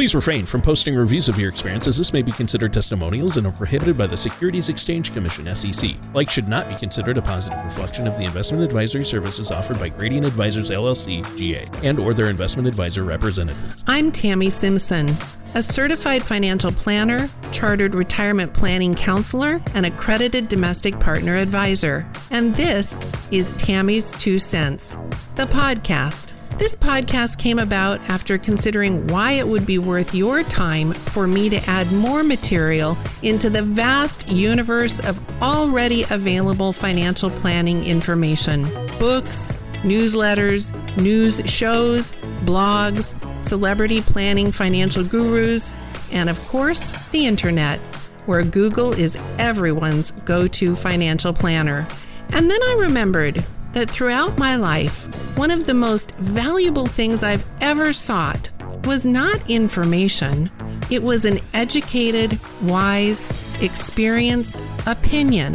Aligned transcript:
Please 0.00 0.14
refrain 0.14 0.46
from 0.46 0.62
posting 0.62 0.96
reviews 0.96 1.28
of 1.28 1.38
your 1.38 1.50
experience 1.50 1.86
as 1.86 1.98
this 1.98 2.14
may 2.14 2.22
be 2.22 2.32
considered 2.32 2.72
testimonials 2.72 3.36
and 3.36 3.46
are 3.46 3.52
prohibited 3.52 3.98
by 3.98 4.06
the 4.06 4.16
Securities 4.16 4.70
Exchange 4.70 5.12
Commission 5.12 5.54
SEC. 5.54 5.90
Like 6.14 6.30
should 6.30 6.48
not 6.48 6.70
be 6.70 6.74
considered 6.74 7.18
a 7.18 7.20
positive 7.20 7.62
reflection 7.66 8.08
of 8.08 8.16
the 8.16 8.24
investment 8.24 8.64
advisory 8.64 9.04
services 9.04 9.50
offered 9.50 9.78
by 9.78 9.90
Gradient 9.90 10.26
Advisors 10.26 10.70
LLC 10.70 11.22
GA 11.36 11.68
and 11.86 12.00
or 12.00 12.14
their 12.14 12.30
investment 12.30 12.66
advisor 12.66 13.04
representatives. 13.04 13.84
I'm 13.86 14.10
Tammy 14.10 14.48
Simpson, 14.48 15.10
a 15.54 15.62
certified 15.62 16.22
financial 16.22 16.72
planner, 16.72 17.28
chartered 17.52 17.94
retirement 17.94 18.54
planning 18.54 18.94
counselor, 18.94 19.60
and 19.74 19.84
accredited 19.84 20.48
domestic 20.48 20.98
partner 20.98 21.36
advisor. 21.36 22.10
And 22.30 22.54
this 22.54 22.94
is 23.30 23.54
Tammy's 23.58 24.12
Two 24.12 24.38
Cents, 24.38 24.96
the 25.36 25.44
podcast. 25.44 26.32
This 26.60 26.76
podcast 26.76 27.38
came 27.38 27.58
about 27.58 28.02
after 28.10 28.36
considering 28.36 29.06
why 29.06 29.32
it 29.32 29.48
would 29.48 29.64
be 29.64 29.78
worth 29.78 30.14
your 30.14 30.42
time 30.42 30.92
for 30.92 31.26
me 31.26 31.48
to 31.48 31.56
add 31.64 31.90
more 31.90 32.22
material 32.22 32.98
into 33.22 33.48
the 33.48 33.62
vast 33.62 34.28
universe 34.28 35.00
of 35.00 35.18
already 35.40 36.04
available 36.10 36.74
financial 36.74 37.30
planning 37.30 37.86
information 37.86 38.64
books, 38.98 39.50
newsletters, 39.76 40.70
news 40.98 41.40
shows, 41.50 42.12
blogs, 42.44 43.14
celebrity 43.40 44.02
planning 44.02 44.52
financial 44.52 45.02
gurus, 45.02 45.72
and 46.12 46.28
of 46.28 46.38
course, 46.46 46.92
the 47.08 47.24
internet, 47.24 47.80
where 48.26 48.44
Google 48.44 48.92
is 48.92 49.16
everyone's 49.38 50.10
go 50.10 50.46
to 50.48 50.76
financial 50.76 51.32
planner. 51.32 51.88
And 52.34 52.50
then 52.50 52.62
I 52.62 52.76
remembered 52.80 53.46
that 53.72 53.90
throughout 53.90 54.38
my 54.38 54.56
life, 54.56 55.06
one 55.36 55.50
of 55.50 55.66
the 55.66 55.74
most 55.74 56.12
valuable 56.16 56.86
things 56.86 57.22
I've 57.22 57.44
ever 57.60 57.92
sought 57.92 58.50
was 58.84 59.06
not 59.06 59.48
information, 59.48 60.50
it 60.90 61.02
was 61.02 61.24
an 61.24 61.38
educated, 61.54 62.38
wise, 62.62 63.28
experienced 63.60 64.62
opinion. 64.86 65.54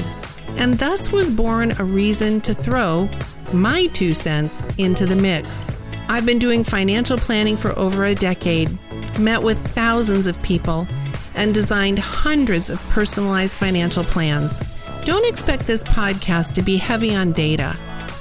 And 0.57 0.75
thus 0.75 1.11
was 1.11 1.29
born 1.29 1.73
a 1.79 1.83
reason 1.83 2.39
to 2.41 2.53
throw 2.53 3.09
my 3.53 3.87
two 3.87 4.13
cents 4.13 4.61
into 4.77 5.05
the 5.05 5.15
mix. 5.15 5.69
I've 6.07 6.25
been 6.25 6.39
doing 6.39 6.63
financial 6.63 7.17
planning 7.17 7.57
for 7.57 7.77
over 7.77 8.05
a 8.05 8.15
decade, 8.15 8.77
met 9.19 9.41
with 9.41 9.59
thousands 9.73 10.27
of 10.27 10.41
people, 10.41 10.87
and 11.33 11.53
designed 11.53 11.99
hundreds 11.99 12.69
of 12.69 12.81
personalized 12.89 13.57
financial 13.57 14.03
plans. 14.03 14.61
Don't 15.03 15.27
expect 15.27 15.67
this 15.67 15.83
podcast 15.83 16.53
to 16.53 16.61
be 16.61 16.77
heavy 16.77 17.13
on 17.15 17.33
data. 17.33 17.77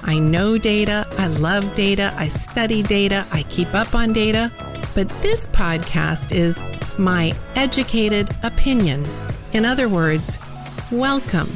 I 0.07 0.19
know 0.19 0.59
data, 0.59 1.07
I 1.13 1.29
love 1.29 1.75
data, 1.75 2.15
I 2.19 2.29
study 2.29 2.83
data, 2.83 3.27
I 3.33 3.43
keep 3.45 3.73
up 3.73 3.95
on 3.95 4.13
data, 4.13 4.53
but 4.95 5.09
this 5.23 5.47
podcast 5.47 6.31
is 6.31 6.63
my 6.99 7.33
educated 7.55 8.29
opinion. 8.43 9.07
In 9.55 9.65
other 9.65 9.89
words, 9.89 10.39
welcome 10.93 11.51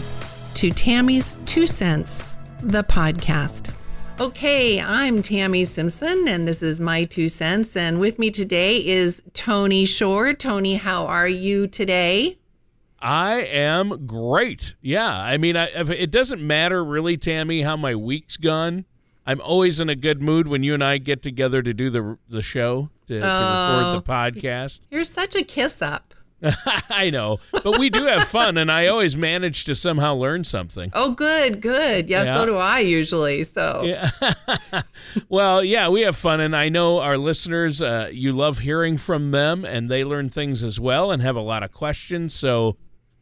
to 0.54 0.70
Tammy's 0.70 1.36
Two 1.44 1.66
Cents, 1.66 2.24
the 2.62 2.82
podcast. 2.84 3.70
Okay, 4.19 4.80
I'm 4.80 5.20
Tammy 5.20 5.66
Simpson, 5.66 6.26
and 6.26 6.48
this 6.48 6.62
is 6.62 6.80
my 6.80 7.04
two 7.04 7.28
cents. 7.28 7.76
And 7.76 8.00
with 8.00 8.19
me 8.19 8.30
today 8.30 8.78
is 8.84 9.20
Tony 9.34 9.84
Shore. 9.84 10.32
Tony, 10.32 10.76
how 10.76 11.04
are 11.04 11.28
you 11.28 11.66
today? 11.66 12.38
I 13.00 13.42
am 13.42 14.06
great. 14.06 14.74
Yeah, 14.80 15.08
I 15.08 15.36
mean, 15.36 15.56
I, 15.56 15.66
it 15.66 16.10
doesn't 16.10 16.44
matter 16.44 16.84
really, 16.84 17.16
Tammy, 17.16 17.62
how 17.62 17.77
my 17.77 17.94
week's 17.94 18.36
gone. 18.36 18.86
I'm 19.27 19.41
always 19.41 19.78
in 19.78 19.88
a 19.88 19.94
good 19.94 20.22
mood 20.22 20.48
when 20.48 20.62
you 20.62 20.74
and 20.74 20.82
I 20.82 20.98
get 20.98 21.22
together 21.22 21.62
to 21.62 21.74
do 21.74 21.91
the 21.91 22.19
the 22.28 22.42
show 22.42 22.91
to, 23.08 23.14
to 23.14 23.20
record 23.20 23.26
the 23.26 23.98
oh, 23.98 24.02
podcast. 24.06 24.80
You're 24.91 25.04
such 25.04 25.34
a 25.36 25.44
kiss 25.44 25.82
up. 25.82 26.14
I 26.88 27.10
know, 27.10 27.38
but 27.50 27.78
we 27.78 27.91
do 27.91 28.04
have 28.06 28.28
fun, 28.28 28.56
and 28.56 28.70
I 28.70 28.86
always 28.86 29.16
manage 29.16 29.64
to 29.64 29.74
somehow 29.74 30.14
learn 30.14 30.44
something. 30.44 30.91
Oh, 30.94 31.10
good, 31.10 31.60
good. 31.60 32.08
Yeah, 32.08 32.22
yeah. 32.22 32.36
so 32.36 32.46
do 32.46 32.56
I 32.56 32.78
usually. 32.78 33.42
So, 33.42 33.82
yeah. 33.84 34.10
well, 35.28 35.65
yeah, 35.65 35.88
we 35.88 36.03
have 36.03 36.16
fun, 36.16 36.41
and 36.41 36.54
I 36.54 36.69
know 36.69 37.00
our 37.00 37.19
listeners, 37.19 37.82
uh, 37.82 38.09
you 38.12 38.30
love 38.30 38.60
hearing 38.60 38.98
from 38.98 39.32
them, 39.32 39.65
and 39.65 39.91
they 39.91 40.04
learn 40.04 40.28
things 40.28 40.62
as 40.62 40.78
well, 40.78 41.10
and 41.10 41.22
have 41.22 41.34
a 41.34 41.41
lot 41.41 41.65
of 41.65 41.72
questions. 41.72 42.34
So, 42.34 42.76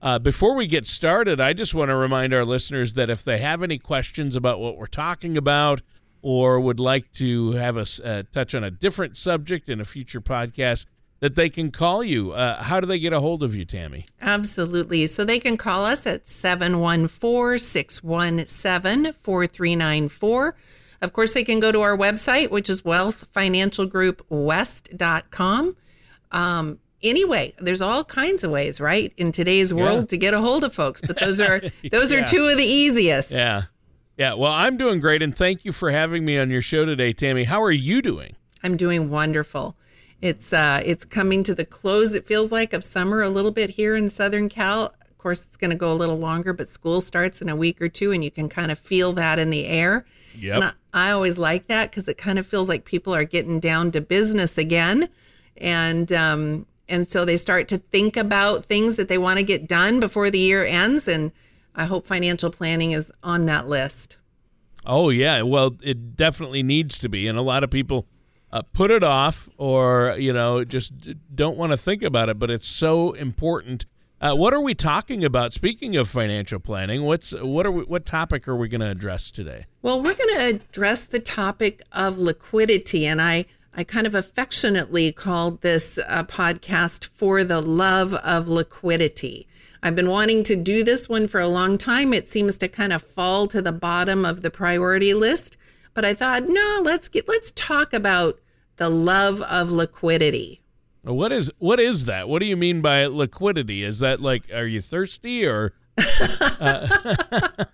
uh, 0.06 0.18
before 0.20 0.54
we 0.54 0.68
get 0.68 0.86
started, 0.86 1.40
I 1.40 1.52
just 1.52 1.74
want 1.74 1.88
to 1.88 1.96
remind 1.96 2.32
our 2.32 2.44
listeners 2.44 2.92
that 2.92 3.10
if 3.10 3.24
they 3.24 3.38
have 3.38 3.64
any 3.64 3.76
questions 3.76 4.36
about 4.36 4.60
what 4.60 4.76
we're 4.76 4.86
talking 4.86 5.36
about 5.36 5.82
or 6.22 6.60
would 6.60 6.78
like 6.78 7.10
to 7.14 7.54
have 7.54 7.76
us 7.76 7.98
uh, 7.98 8.22
touch 8.30 8.54
on 8.54 8.62
a 8.62 8.70
different 8.70 9.16
subject 9.16 9.68
in 9.68 9.80
a 9.80 9.84
future 9.84 10.20
podcast, 10.20 10.86
that 11.18 11.34
they 11.34 11.50
can 11.50 11.72
call 11.72 12.04
you. 12.04 12.30
Uh, 12.30 12.62
how 12.62 12.78
do 12.78 12.86
they 12.86 13.00
get 13.00 13.12
a 13.12 13.20
hold 13.20 13.42
of 13.42 13.56
you, 13.56 13.64
Tammy? 13.64 14.06
Absolutely. 14.20 15.08
So 15.08 15.24
they 15.24 15.40
can 15.40 15.56
call 15.56 15.84
us 15.84 16.06
at 16.06 16.28
714 16.28 17.58
617 17.58 19.12
4394. 19.12 20.56
Of 21.02 21.12
course, 21.12 21.32
they 21.32 21.42
can 21.42 21.58
go 21.58 21.72
to 21.72 21.80
our 21.80 21.96
website, 21.96 22.52
which 22.52 22.70
is 22.70 22.82
wealthfinancialgroupwest.com. 22.82 25.76
Um, 26.30 26.78
anyway, 27.08 27.54
there's 27.58 27.80
all 27.80 28.04
kinds 28.04 28.44
of 28.44 28.50
ways, 28.50 28.80
right, 28.80 29.12
in 29.16 29.32
today's 29.32 29.72
world 29.72 30.00
yeah. 30.00 30.06
to 30.06 30.16
get 30.16 30.34
a 30.34 30.40
hold 30.40 30.64
of 30.64 30.74
folks. 30.74 31.00
But 31.00 31.18
those 31.20 31.40
are 31.40 31.60
those 31.90 32.12
yeah. 32.12 32.20
are 32.20 32.24
two 32.24 32.46
of 32.46 32.56
the 32.56 32.64
easiest. 32.64 33.30
Yeah, 33.30 33.64
yeah. 34.16 34.34
Well, 34.34 34.52
I'm 34.52 34.76
doing 34.76 35.00
great, 35.00 35.22
and 35.22 35.36
thank 35.36 35.64
you 35.64 35.72
for 35.72 35.90
having 35.90 36.24
me 36.24 36.38
on 36.38 36.50
your 36.50 36.62
show 36.62 36.84
today, 36.84 37.12
Tammy. 37.12 37.44
How 37.44 37.62
are 37.62 37.72
you 37.72 38.02
doing? 38.02 38.36
I'm 38.62 38.76
doing 38.76 39.10
wonderful. 39.10 39.76
It's 40.20 40.52
uh, 40.52 40.82
it's 40.84 41.04
coming 41.04 41.42
to 41.44 41.54
the 41.54 41.64
close. 41.64 42.14
It 42.14 42.26
feels 42.26 42.50
like 42.50 42.72
of 42.72 42.82
summer 42.84 43.22
a 43.22 43.28
little 43.28 43.50
bit 43.50 43.70
here 43.70 43.94
in 43.94 44.08
Southern 44.08 44.48
Cal. 44.48 44.94
Of 45.08 45.18
course, 45.18 45.44
it's 45.44 45.56
going 45.56 45.70
to 45.70 45.76
go 45.76 45.92
a 45.92 45.94
little 45.94 46.18
longer, 46.18 46.52
but 46.52 46.68
school 46.68 47.00
starts 47.00 47.42
in 47.42 47.48
a 47.48 47.56
week 47.56 47.82
or 47.82 47.88
two, 47.88 48.12
and 48.12 48.24
you 48.24 48.30
can 48.30 48.48
kind 48.48 48.70
of 48.70 48.78
feel 48.78 49.12
that 49.14 49.38
in 49.38 49.50
the 49.50 49.66
air. 49.66 50.06
yeah 50.36 50.72
I, 50.92 51.08
I 51.08 51.10
always 51.10 51.36
like 51.36 51.66
that 51.66 51.90
because 51.90 52.08
it 52.08 52.16
kind 52.16 52.38
of 52.38 52.46
feels 52.46 52.68
like 52.68 52.84
people 52.84 53.14
are 53.14 53.24
getting 53.24 53.60
down 53.60 53.90
to 53.92 54.00
business 54.00 54.56
again, 54.56 55.08
and 55.56 56.10
um, 56.12 56.66
and 56.88 57.08
so 57.08 57.24
they 57.24 57.36
start 57.36 57.68
to 57.68 57.78
think 57.78 58.16
about 58.16 58.64
things 58.64 58.96
that 58.96 59.08
they 59.08 59.18
want 59.18 59.38
to 59.38 59.42
get 59.42 59.66
done 59.66 60.00
before 60.00 60.30
the 60.30 60.38
year 60.38 60.64
ends 60.64 61.08
and 61.08 61.32
i 61.74 61.84
hope 61.84 62.06
financial 62.06 62.50
planning 62.50 62.92
is 62.92 63.12
on 63.22 63.46
that 63.46 63.68
list. 63.68 64.16
Oh 64.84 65.10
yeah 65.10 65.42
well 65.42 65.76
it 65.82 66.16
definitely 66.16 66.62
needs 66.62 66.98
to 66.98 67.08
be 67.08 67.26
and 67.26 67.36
a 67.36 67.42
lot 67.42 67.64
of 67.64 67.70
people 67.70 68.06
uh, 68.52 68.62
put 68.72 68.90
it 68.90 69.02
off 69.02 69.48
or 69.58 70.14
you 70.18 70.32
know 70.32 70.64
just 70.64 70.92
don't 71.34 71.56
want 71.56 71.72
to 71.72 71.76
think 71.76 72.02
about 72.02 72.28
it 72.28 72.38
but 72.38 72.50
it's 72.50 72.68
so 72.68 73.12
important. 73.12 73.86
Uh, 74.18 74.34
what 74.34 74.54
are 74.54 74.60
we 74.60 74.74
talking 74.74 75.22
about? 75.24 75.52
Speaking 75.52 75.96
of 75.96 76.08
financial 76.08 76.60
planning 76.60 77.02
what's 77.02 77.32
what 77.32 77.66
are 77.66 77.72
we, 77.72 77.82
what 77.82 78.06
topic 78.06 78.46
are 78.46 78.56
we 78.56 78.68
going 78.68 78.80
to 78.80 78.90
address 78.90 79.30
today? 79.30 79.64
Well 79.82 80.00
we're 80.00 80.14
going 80.14 80.34
to 80.36 80.46
address 80.46 81.04
the 81.04 81.18
topic 81.18 81.82
of 81.90 82.16
liquidity 82.18 83.06
and 83.06 83.20
i 83.20 83.44
I 83.78 83.84
kind 83.84 84.06
of 84.06 84.14
affectionately 84.14 85.12
called 85.12 85.60
this 85.60 85.98
uh, 86.08 86.24
podcast 86.24 87.10
For 87.14 87.44
the 87.44 87.60
Love 87.60 88.14
of 88.14 88.48
Liquidity. 88.48 89.46
I've 89.82 89.94
been 89.94 90.08
wanting 90.08 90.44
to 90.44 90.56
do 90.56 90.82
this 90.82 91.10
one 91.10 91.28
for 91.28 91.42
a 91.42 91.48
long 91.48 91.76
time. 91.76 92.14
It 92.14 92.26
seems 92.26 92.56
to 92.58 92.68
kind 92.68 92.90
of 92.90 93.02
fall 93.02 93.46
to 93.48 93.60
the 93.60 93.72
bottom 93.72 94.24
of 94.24 94.40
the 94.40 94.50
priority 94.50 95.12
list, 95.12 95.58
but 95.92 96.06
I 96.06 96.14
thought, 96.14 96.48
no, 96.48 96.80
let's 96.82 97.10
get 97.10 97.28
let's 97.28 97.52
talk 97.52 97.92
about 97.92 98.40
the 98.76 98.88
love 98.88 99.42
of 99.42 99.70
liquidity. 99.70 100.62
What 101.02 101.30
is 101.30 101.52
what 101.58 101.78
is 101.78 102.06
that? 102.06 102.30
What 102.30 102.38
do 102.38 102.46
you 102.46 102.56
mean 102.56 102.80
by 102.80 103.04
liquidity? 103.04 103.84
Is 103.84 103.98
that 103.98 104.22
like 104.22 104.50
are 104.54 104.66
you 104.66 104.80
thirsty 104.80 105.44
or 105.44 105.74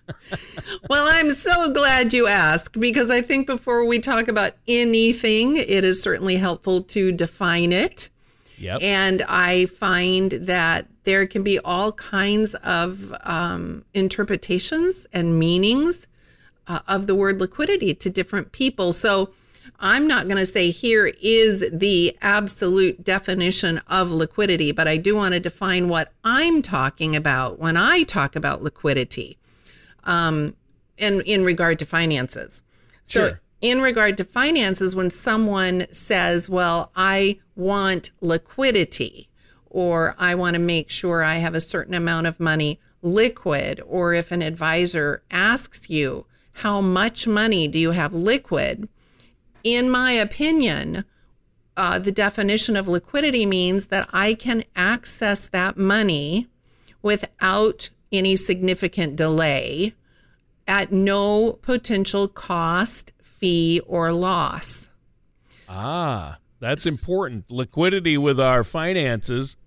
well, 0.89 1.07
I'm 1.07 1.31
so 1.31 1.71
glad 1.71 2.13
you 2.13 2.27
asked 2.27 2.79
because 2.79 3.09
I 3.09 3.21
think 3.21 3.47
before 3.47 3.85
we 3.85 3.99
talk 3.99 4.27
about 4.27 4.53
anything, 4.67 5.57
it 5.57 5.83
is 5.83 6.01
certainly 6.01 6.37
helpful 6.37 6.81
to 6.83 7.11
define 7.11 7.71
it. 7.73 8.09
Yep. 8.57 8.81
And 8.81 9.21
I 9.23 9.65
find 9.65 10.31
that 10.31 10.87
there 11.03 11.27
can 11.27 11.43
be 11.43 11.59
all 11.59 11.91
kinds 11.91 12.55
of 12.55 13.13
um, 13.23 13.83
interpretations 13.93 15.05
and 15.11 15.37
meanings 15.37 16.07
uh, 16.67 16.79
of 16.87 17.07
the 17.07 17.15
word 17.15 17.41
liquidity 17.41 17.93
to 17.93 18.09
different 18.09 18.53
people. 18.53 18.93
So 18.93 19.31
I'm 19.79 20.07
not 20.07 20.27
going 20.27 20.37
to 20.37 20.45
say 20.45 20.71
here 20.71 21.13
is 21.21 21.69
the 21.71 22.17
absolute 22.21 23.03
definition 23.03 23.81
of 23.87 24.11
liquidity, 24.11 24.71
but 24.71 24.87
I 24.87 24.97
do 24.97 25.15
want 25.15 25.33
to 25.33 25.39
define 25.39 25.89
what 25.89 26.11
I'm 26.23 26.61
talking 26.61 27.15
about 27.15 27.59
when 27.59 27.75
I 27.75 28.03
talk 28.03 28.35
about 28.35 28.63
liquidity 28.63 29.37
um, 30.05 30.55
in, 30.97 31.21
in 31.21 31.43
regard 31.43 31.79
to 31.79 31.85
finances. 31.85 32.61
So, 33.03 33.27
sure. 33.27 33.41
in 33.61 33.81
regard 33.81 34.17
to 34.17 34.23
finances, 34.23 34.95
when 34.95 35.09
someone 35.09 35.87
says, 35.91 36.49
Well, 36.49 36.91
I 36.95 37.39
want 37.55 38.11
liquidity, 38.21 39.27
or 39.69 40.15
I 40.17 40.35
want 40.35 40.53
to 40.53 40.59
make 40.59 40.89
sure 40.89 41.23
I 41.23 41.35
have 41.35 41.55
a 41.55 41.61
certain 41.61 41.93
amount 41.93 42.27
of 42.27 42.39
money 42.39 42.79
liquid, 43.01 43.81
or 43.85 44.13
if 44.13 44.31
an 44.31 44.41
advisor 44.41 45.23
asks 45.29 45.89
you, 45.89 46.25
How 46.53 46.79
much 46.79 47.27
money 47.27 47.67
do 47.67 47.77
you 47.77 47.91
have 47.91 48.13
liquid? 48.13 48.87
In 49.63 49.89
my 49.89 50.11
opinion, 50.11 51.05
uh, 51.75 51.99
the 51.99 52.11
definition 52.11 52.75
of 52.75 52.87
liquidity 52.87 53.45
means 53.45 53.87
that 53.87 54.07
I 54.13 54.33
can 54.35 54.63
access 54.75 55.47
that 55.49 55.77
money 55.77 56.47
without 57.01 57.89
any 58.11 58.35
significant 58.35 59.15
delay 59.15 59.95
at 60.67 60.91
no 60.91 61.53
potential 61.61 62.27
cost, 62.27 63.11
fee, 63.21 63.81
or 63.87 64.13
loss. 64.13 64.89
Ah, 65.67 66.37
that's 66.59 66.85
important. 66.85 67.49
Liquidity 67.49 68.17
with 68.17 68.39
our 68.39 68.63
finances. 68.63 69.57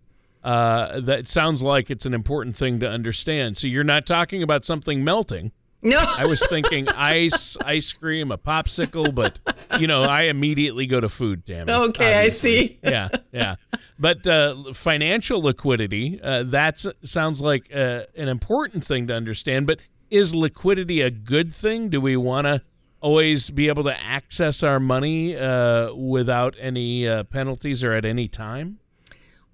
Uh, 0.45 1.01
that 1.01 1.27
sounds 1.27 1.61
like 1.61 1.91
it's 1.91 2.07
an 2.07 2.15
important 2.15 2.57
thing 2.57 2.79
to 2.79 2.89
understand. 2.89 3.59
So 3.59 3.67
you're 3.67 3.83
not 3.83 4.07
talking 4.07 4.43
about 4.43 4.65
something 4.65 5.03
melting. 5.03 5.51
No. 5.87 6.03
I 6.05 6.27
was 6.27 6.45
thinking 6.45 6.89
ice, 6.89 7.57
ice 7.65 7.93
cream, 7.93 8.33
a 8.33 8.39
popsicle, 8.39 9.15
but 9.15 9.39
you 9.79 9.87
know, 9.87 10.03
I 10.03 10.23
immediately 10.23 10.87
go 10.87 10.99
to 10.99 11.09
food, 11.09 11.47
Tammy. 11.47 11.73
Okay, 11.73 12.17
obviously. 12.17 12.25
I 12.25 12.29
see. 12.29 12.79
yeah, 12.83 13.09
yeah. 13.31 13.55
But 13.97 14.27
uh, 14.27 14.73
financial 14.75 15.43
liquidity, 15.43 16.21
uh, 16.21 16.43
that 16.45 16.85
sounds 17.05 17.41
like 17.41 17.73
uh, 17.73 18.03
an 18.17 18.27
important 18.27 18.85
thing 18.85 19.07
to 19.07 19.15
understand. 19.15 19.69
But 19.69 19.79
is 20.11 20.35
liquidity 20.35 21.03
a 21.03 21.11
good 21.11 21.55
thing? 21.55 21.89
Do 21.89 22.01
we 22.01 22.17
want 22.17 22.49
to 22.49 22.63
always 23.01 23.51
be 23.51 23.69
able 23.69 23.85
to 23.85 23.97
access 24.03 24.65
our 24.65 24.81
money 24.81 25.37
uh, 25.37 25.95
without 25.95 26.57
any 26.59 27.07
uh, 27.07 27.23
penalties 27.23 27.85
or 27.85 27.93
at 27.93 28.05
any 28.05 28.27
time? 28.27 28.81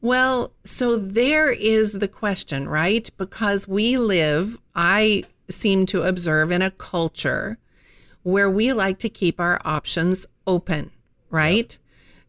Well, 0.01 0.53
so 0.65 0.97
there 0.97 1.53
is 1.53 1.93
the 1.93 2.09
question, 2.09 2.69
right? 2.69 3.09
Because 3.19 3.69
we 3.69 3.99
live, 3.99 4.59
I 4.75 5.25
seem 5.51 5.87
to 5.87 6.03
observe 6.03 6.51
in 6.51 6.63
a 6.63 6.71
culture 6.71 7.59
where 8.23 8.51
we 8.51 8.73
like 8.73 8.99
to 9.01 9.09
keep 9.09 9.41
our 9.41 9.61
options 9.65 10.27
open, 10.47 10.91
right? 11.31 11.79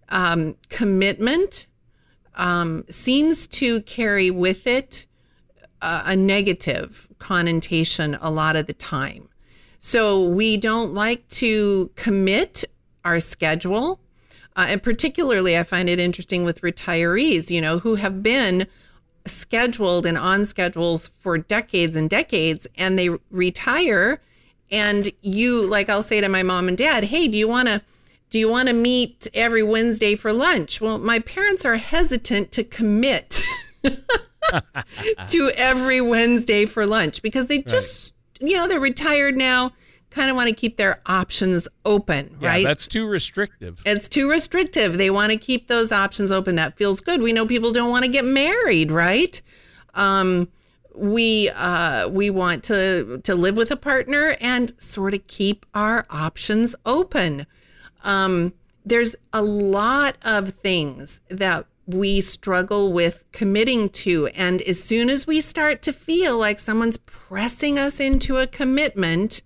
Um, 0.10 0.56
commitment 0.70 1.68
um, 2.36 2.84
seems 2.90 3.48
to 3.48 3.82
carry 3.82 4.32
with 4.32 4.66
it 4.68 5.06
a, 5.82 6.02
a 6.08 6.16
negative 6.16 7.08
connotation 7.20 8.18
a 8.22 8.32
lot 8.32 8.56
of 8.56 8.66
the 8.68 8.74
time. 8.74 9.30
So 9.80 10.28
we 10.28 10.58
don't 10.58 10.94
like 10.94 11.28
to 11.30 11.92
commit 11.96 12.64
our 13.04 13.20
schedule. 13.20 14.00
Uh, 14.56 14.68
and 14.70 14.84
particularly, 14.84 15.58
I 15.58 15.64
find 15.64 15.90
it 15.90 16.00
interesting 16.00 16.44
with 16.44 16.62
retirees, 16.62 17.50
you 17.50 17.60
know, 17.60 17.80
who 17.80 17.96
have 17.96 18.24
been 18.24 18.68
scheduled 19.26 20.06
and 20.06 20.18
on 20.18 20.46
schedules 20.46 21.08
for 21.08 21.38
decades 21.38 21.96
and 21.96 22.10
decades 22.10 22.68
and 22.78 23.00
they 23.00 23.10
retire 23.32 24.22
and 24.74 25.10
you 25.22 25.62
like 25.62 25.88
I'll 25.88 26.02
say 26.02 26.20
to 26.20 26.28
my 26.28 26.44
mom 26.44 26.68
and 26.68 26.78
dad, 26.78 27.06
"Hey, 27.06 27.28
do 27.28 27.38
you 27.38 27.48
want 27.48 27.68
to 27.68 27.82
do 28.32 28.40
you 28.40 28.50
want 28.50 28.68
to 28.68 28.74
meet 28.74 29.28
every 29.34 29.62
Wednesday 29.62 30.16
for 30.16 30.34
lunch?" 30.34 30.82
Well, 30.82 30.98
my 30.98 31.20
parents 31.20 31.64
are 31.64 31.76
hesitant 31.76 32.52
to 32.54 32.64
commit 32.64 33.44
to 35.28 35.52
every 35.56 36.02
Wednesday 36.02 36.66
for 36.66 36.86
lunch 36.86 37.22
because 37.22 37.48
they 37.48 37.60
just 37.60 38.14
right. 38.42 38.50
you 38.50 38.58
know, 38.58 38.68
they're 38.68 38.80
retired 38.80 39.38
now 39.38 39.74
kind 40.14 40.30
of 40.30 40.36
want 40.36 40.48
to 40.48 40.56
keep 40.56 40.78
their 40.78 41.02
options 41.06 41.68
open, 41.86 42.38
yeah, 42.40 42.48
right? 42.48 42.64
That's 42.64 42.88
too 42.88 43.08
restrictive. 43.08 43.82
It's 43.86 44.08
too 44.08 44.30
restrictive. 44.30 44.98
They 44.98 45.10
want 45.10 45.32
to 45.32 45.38
keep 45.38 45.68
those 45.68 45.92
options 45.92 46.32
open. 46.32 46.56
That 46.56 46.78
feels 46.78 47.00
good. 47.00 47.22
We 47.22 47.34
know 47.34 47.46
people 47.46 47.72
don't 47.72 47.90
want 47.90 48.06
to 48.06 48.12
get 48.12 48.24
married, 48.24 48.92
right? 48.92 49.42
Um, 49.96 50.50
we 50.96 51.50
uh, 51.50 52.08
we 52.10 52.30
want 52.30 52.64
to 52.66 53.20
to 53.24 53.36
live 53.36 53.58
with 53.58 53.72
a 53.72 53.76
partner 53.76 54.36
and 54.40 54.72
sort 54.82 55.14
of 55.14 55.26
keep 55.28 55.66
our 55.74 56.06
options 56.10 56.76
open. 56.86 57.48
Um, 58.04 58.54
there's 58.86 59.16
a 59.32 59.42
lot 59.42 60.18
of 60.22 60.54
things 60.54 61.22
that 61.30 61.66
we 61.86 62.22
struggle 62.22 62.94
with 62.94 63.26
committing 63.32 63.90
to. 63.90 64.28
And 64.28 64.62
as 64.62 64.82
soon 64.82 65.10
as 65.10 65.28
we 65.28 65.42
start 65.42 65.82
to 65.84 65.94
feel 65.94 66.38
like 66.38 66.60
someone's 66.60 66.98
pressing 66.98 67.78
us 67.78 68.00
into 68.00 68.38
a 68.38 68.48
commitment, 68.48 69.42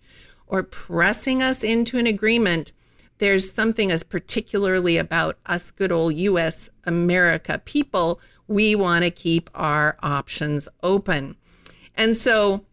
or 0.48 0.64
pressing 0.64 1.44
us 1.44 1.64
into 1.64 1.98
an 1.98 2.08
agreement, 2.08 2.74
there's 3.20 3.52
something 3.52 3.92
as 3.92 4.04
particularly 4.04 4.98
about 4.98 5.38
us 5.46 5.72
good 5.72 5.92
old 5.92 6.16
US 6.16 6.70
America 6.86 7.62
people, 7.66 8.20
we 8.48 8.76
want 8.76 9.04
to 9.04 9.12
keep 9.12 9.50
our 9.54 9.98
options 10.02 10.70
open. 10.84 11.36
And 11.96 12.16
so 12.16 12.66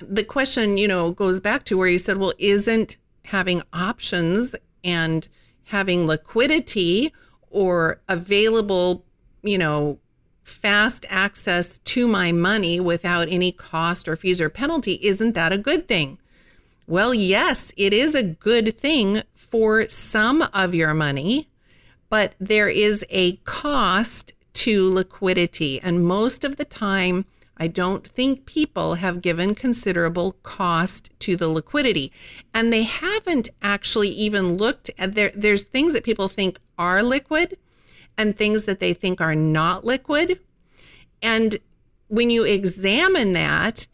the 0.00 0.24
question, 0.24 0.78
you 0.78 0.88
know, 0.88 1.12
goes 1.12 1.40
back 1.40 1.64
to 1.64 1.78
where 1.78 1.88
you 1.88 1.98
said, 1.98 2.16
well, 2.18 2.32
isn't 2.38 2.96
having 3.24 3.62
options 3.72 4.56
and 4.82 5.28
having 5.64 6.06
liquidity 6.06 7.12
or 7.50 8.00
available, 8.08 9.04
you 9.42 9.58
know, 9.58 9.98
fast 10.42 11.04
access 11.10 11.78
to 11.78 12.08
my 12.08 12.32
money 12.32 12.80
without 12.80 13.28
any 13.28 13.52
cost 13.52 14.08
or 14.08 14.16
fees 14.16 14.40
or 14.40 14.48
penalty, 14.48 14.98
isn't 15.02 15.34
that 15.34 15.52
a 15.52 15.58
good 15.58 15.86
thing? 15.86 16.18
Well, 16.88 17.12
yes, 17.12 17.70
it 17.76 17.92
is 17.92 18.14
a 18.14 18.22
good 18.22 18.78
thing 18.78 19.20
for 19.34 19.90
some 19.90 20.40
of 20.54 20.74
your 20.74 20.94
money, 20.94 21.50
but 22.08 22.32
there 22.40 22.70
is 22.70 23.04
a 23.10 23.36
cost 23.44 24.32
to 24.54 24.88
liquidity. 24.88 25.78
And 25.82 26.02
most 26.02 26.44
of 26.44 26.56
the 26.56 26.64
time, 26.64 27.26
I 27.58 27.66
don't 27.66 28.06
think 28.06 28.46
people 28.46 28.94
have 28.94 29.20
given 29.20 29.54
considerable 29.54 30.38
cost 30.42 31.10
to 31.20 31.36
the 31.36 31.48
liquidity. 31.48 32.10
And 32.54 32.72
they 32.72 32.84
haven't 32.84 33.50
actually 33.60 34.08
even 34.08 34.56
looked 34.56 34.90
at 34.96 35.14
there 35.14 35.30
there's 35.34 35.64
things 35.64 35.92
that 35.92 36.04
people 36.04 36.26
think 36.26 36.58
are 36.78 37.02
liquid 37.02 37.58
and 38.16 38.34
things 38.34 38.64
that 38.64 38.80
they 38.80 38.94
think 38.94 39.20
are 39.20 39.34
not 39.34 39.84
liquid. 39.84 40.40
And 41.20 41.58
when 42.06 42.30
you 42.30 42.44
examine 42.44 43.32
that, 43.32 43.86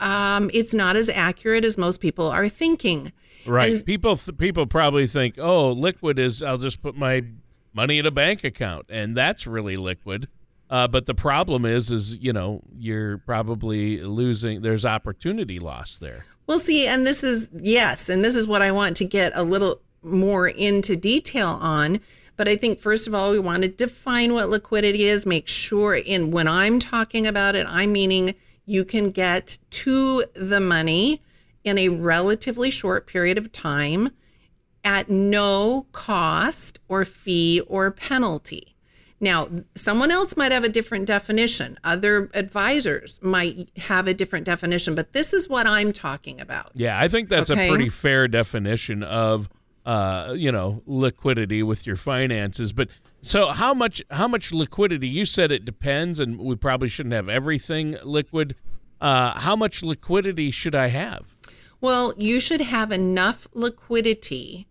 um, 0.00 0.50
it's 0.52 0.74
not 0.74 0.96
as 0.96 1.08
accurate 1.08 1.64
as 1.64 1.78
most 1.78 2.00
people 2.00 2.28
are 2.28 2.48
thinking. 2.48 3.12
Right. 3.46 3.72
And, 3.72 3.84
people 3.84 4.16
th- 4.16 4.38
people 4.38 4.66
probably 4.66 5.06
think, 5.06 5.38
oh, 5.38 5.70
liquid 5.70 6.18
is 6.18 6.42
I'll 6.42 6.58
just 6.58 6.82
put 6.82 6.96
my 6.96 7.24
money 7.72 7.98
in 7.98 8.06
a 8.06 8.10
bank 8.10 8.44
account, 8.44 8.86
and 8.88 9.16
that's 9.16 9.46
really 9.46 9.76
liquid. 9.76 10.28
Uh, 10.70 10.88
but 10.88 11.06
the 11.06 11.14
problem 11.14 11.66
is, 11.66 11.90
is 11.90 12.16
you 12.16 12.32
know, 12.32 12.62
you're 12.76 13.18
probably 13.18 14.00
losing. 14.00 14.62
There's 14.62 14.84
opportunity 14.84 15.58
loss 15.58 15.98
there. 15.98 16.24
Well, 16.46 16.58
see, 16.58 16.86
and 16.86 17.06
this 17.06 17.22
is 17.22 17.48
yes, 17.58 18.08
and 18.08 18.24
this 18.24 18.34
is 18.34 18.46
what 18.46 18.62
I 18.62 18.72
want 18.72 18.96
to 18.98 19.04
get 19.04 19.32
a 19.34 19.42
little 19.42 19.80
more 20.02 20.48
into 20.48 20.96
detail 20.96 21.58
on. 21.60 22.00
But 22.36 22.48
I 22.48 22.56
think 22.56 22.80
first 22.80 23.06
of 23.06 23.14
all, 23.14 23.30
we 23.30 23.38
want 23.38 23.62
to 23.62 23.68
define 23.68 24.34
what 24.34 24.48
liquidity 24.48 25.04
is. 25.04 25.24
Make 25.24 25.48
sure, 25.48 25.94
in 25.94 26.30
when 26.30 26.48
I'm 26.48 26.78
talking 26.78 27.26
about 27.26 27.54
it, 27.54 27.66
I'm 27.68 27.92
meaning 27.92 28.34
you 28.66 28.84
can 28.84 29.10
get 29.10 29.58
to 29.70 30.24
the 30.34 30.60
money 30.60 31.22
in 31.64 31.78
a 31.78 31.88
relatively 31.88 32.70
short 32.70 33.06
period 33.06 33.38
of 33.38 33.52
time 33.52 34.10
at 34.84 35.08
no 35.08 35.86
cost 35.92 36.78
or 36.88 37.04
fee 37.04 37.60
or 37.66 37.90
penalty. 37.90 38.76
Now, 39.20 39.48
someone 39.74 40.10
else 40.10 40.36
might 40.36 40.52
have 40.52 40.64
a 40.64 40.68
different 40.68 41.06
definition. 41.06 41.78
Other 41.82 42.30
advisors 42.34 43.18
might 43.22 43.70
have 43.78 44.06
a 44.06 44.12
different 44.12 44.44
definition, 44.44 44.94
but 44.94 45.12
this 45.12 45.32
is 45.32 45.48
what 45.48 45.66
I'm 45.66 45.92
talking 45.92 46.40
about. 46.40 46.72
Yeah, 46.74 46.98
I 46.98 47.08
think 47.08 47.30
that's 47.30 47.50
okay? 47.50 47.68
a 47.68 47.70
pretty 47.70 47.88
fair 47.88 48.28
definition 48.28 49.02
of 49.02 49.48
uh, 49.86 50.32
you 50.36 50.50
know, 50.50 50.82
liquidity 50.86 51.62
with 51.62 51.86
your 51.86 51.96
finances, 51.96 52.72
but 52.72 52.88
so 53.24 53.48
how 53.48 53.74
much 53.74 54.02
how 54.10 54.28
much 54.28 54.52
liquidity? 54.52 55.08
You 55.08 55.24
said 55.24 55.50
it 55.50 55.64
depends, 55.64 56.20
and 56.20 56.38
we 56.38 56.56
probably 56.56 56.88
shouldn't 56.88 57.14
have 57.14 57.28
everything 57.28 57.94
liquid. 58.02 58.54
Uh, 59.00 59.38
how 59.38 59.56
much 59.56 59.82
liquidity 59.82 60.50
should 60.50 60.74
I 60.74 60.88
have? 60.88 61.34
Well, 61.80 62.14
you 62.16 62.40
should 62.40 62.60
have 62.60 62.92
enough 62.92 63.46
liquidity 63.52 64.66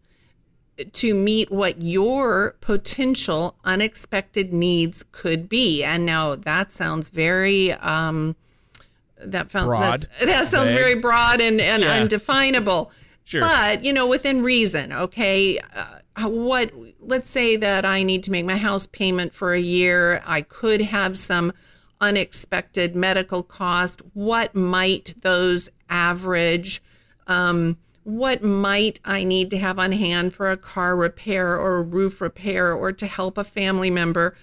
to 0.91 1.13
meet 1.13 1.51
what 1.51 1.81
your 1.81 2.55
potential 2.61 3.55
unexpected 3.63 4.53
needs 4.53 5.05
could 5.11 5.47
be. 5.47 5.83
And 5.83 6.05
now 6.05 6.35
that 6.35 6.71
sounds 6.71 7.09
very 7.09 7.73
um, 7.73 8.35
that 9.17 9.51
found, 9.51 9.67
broad. 9.67 10.07
That 10.25 10.47
sounds 10.47 10.71
Vague. 10.71 10.79
very 10.79 10.95
broad 10.95 11.41
and, 11.41 11.61
and 11.61 11.83
yeah. 11.83 11.93
undefinable. 11.93 12.91
Sure. 13.23 13.41
But 13.41 13.85
you 13.85 13.93
know, 13.93 14.07
within 14.07 14.41
reason. 14.41 14.91
Okay. 14.91 15.59
Uh, 15.59 16.29
what 16.29 16.71
let's 17.05 17.29
say 17.29 17.55
that 17.55 17.85
I 17.85 18.03
need 18.03 18.23
to 18.23 18.31
make 18.31 18.45
my 18.45 18.57
house 18.57 18.85
payment 18.87 19.33
for 19.33 19.53
a 19.53 19.59
year. 19.59 20.21
I 20.25 20.41
could 20.41 20.81
have 20.81 21.17
some 21.17 21.53
unexpected 22.01 22.95
medical 22.95 23.43
cost. 23.43 24.01
What 24.13 24.55
might 24.55 25.15
those 25.21 25.69
average? 25.89 26.81
Um, 27.27 27.77
what 28.03 28.43
might 28.43 28.99
I 29.05 29.23
need 29.23 29.49
to 29.51 29.57
have 29.57 29.79
on 29.79 29.93
hand 29.93 30.33
for 30.33 30.51
a 30.51 30.57
car 30.57 30.95
repair 30.95 31.57
or 31.57 31.77
a 31.77 31.81
roof 31.83 32.19
repair 32.19 32.73
or 32.73 32.91
to 32.91 33.07
help 33.07 33.37
a 33.37 33.43
family 33.43 33.89
member? 33.89 34.35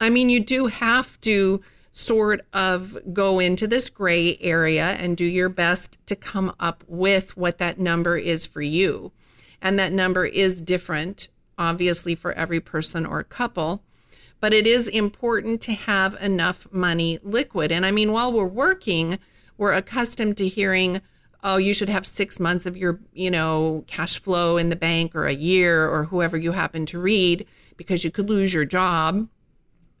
I 0.00 0.10
mean, 0.10 0.28
you 0.28 0.40
do 0.40 0.66
have 0.66 1.20
to 1.22 1.62
sort 1.90 2.46
of 2.52 2.98
go 3.12 3.38
into 3.38 3.66
this 3.66 3.90
gray 3.90 4.36
area 4.40 4.90
and 5.00 5.16
do 5.16 5.24
your 5.24 5.48
best 5.48 5.98
to 6.06 6.14
come 6.14 6.54
up 6.60 6.84
with 6.86 7.36
what 7.36 7.58
that 7.58 7.80
number 7.80 8.16
is 8.16 8.46
for 8.46 8.60
you 8.60 9.10
and 9.60 9.78
that 9.78 9.92
number 9.92 10.24
is 10.24 10.60
different 10.60 11.28
obviously, 11.58 12.14
for 12.14 12.32
every 12.32 12.60
person 12.60 13.04
or 13.04 13.22
couple. 13.24 13.82
But 14.40 14.54
it 14.54 14.66
is 14.66 14.86
important 14.88 15.60
to 15.62 15.72
have 15.72 16.14
enough 16.22 16.68
money 16.70 17.18
liquid. 17.22 17.72
And 17.72 17.84
I 17.84 17.90
mean, 17.90 18.12
while 18.12 18.32
we're 18.32 18.46
working, 18.46 19.18
we're 19.56 19.72
accustomed 19.72 20.36
to 20.36 20.46
hearing, 20.46 21.00
oh, 21.42 21.56
you 21.56 21.74
should 21.74 21.88
have 21.88 22.06
six 22.06 22.38
months 22.38 22.64
of 22.64 22.76
your, 22.76 23.00
you 23.12 23.30
know, 23.30 23.84
cash 23.88 24.20
flow 24.20 24.56
in 24.56 24.68
the 24.68 24.76
bank 24.76 25.14
or 25.16 25.26
a 25.26 25.34
year 25.34 25.88
or 25.88 26.04
whoever 26.04 26.36
you 26.36 26.52
happen 26.52 26.86
to 26.86 26.98
read 26.98 27.46
because 27.76 28.04
you 28.04 28.10
could 28.10 28.30
lose 28.30 28.54
your 28.54 28.64
job. 28.64 29.28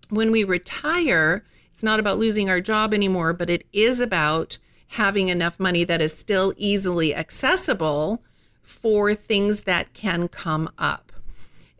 When 0.08 0.30
we 0.30 0.44
retire, 0.44 1.44
it's 1.72 1.82
not 1.82 2.00
about 2.00 2.18
losing 2.18 2.48
our 2.48 2.60
job 2.60 2.94
anymore, 2.94 3.32
but 3.32 3.50
it 3.50 3.66
is 3.72 4.00
about 4.00 4.58
having 4.88 5.28
enough 5.28 5.60
money 5.60 5.84
that 5.84 6.00
is 6.00 6.12
still 6.16 6.54
easily 6.56 7.14
accessible 7.14 8.22
for 8.62 9.14
things 9.14 9.62
that 9.62 9.92
can 9.92 10.28
come 10.28 10.70
up. 10.78 11.07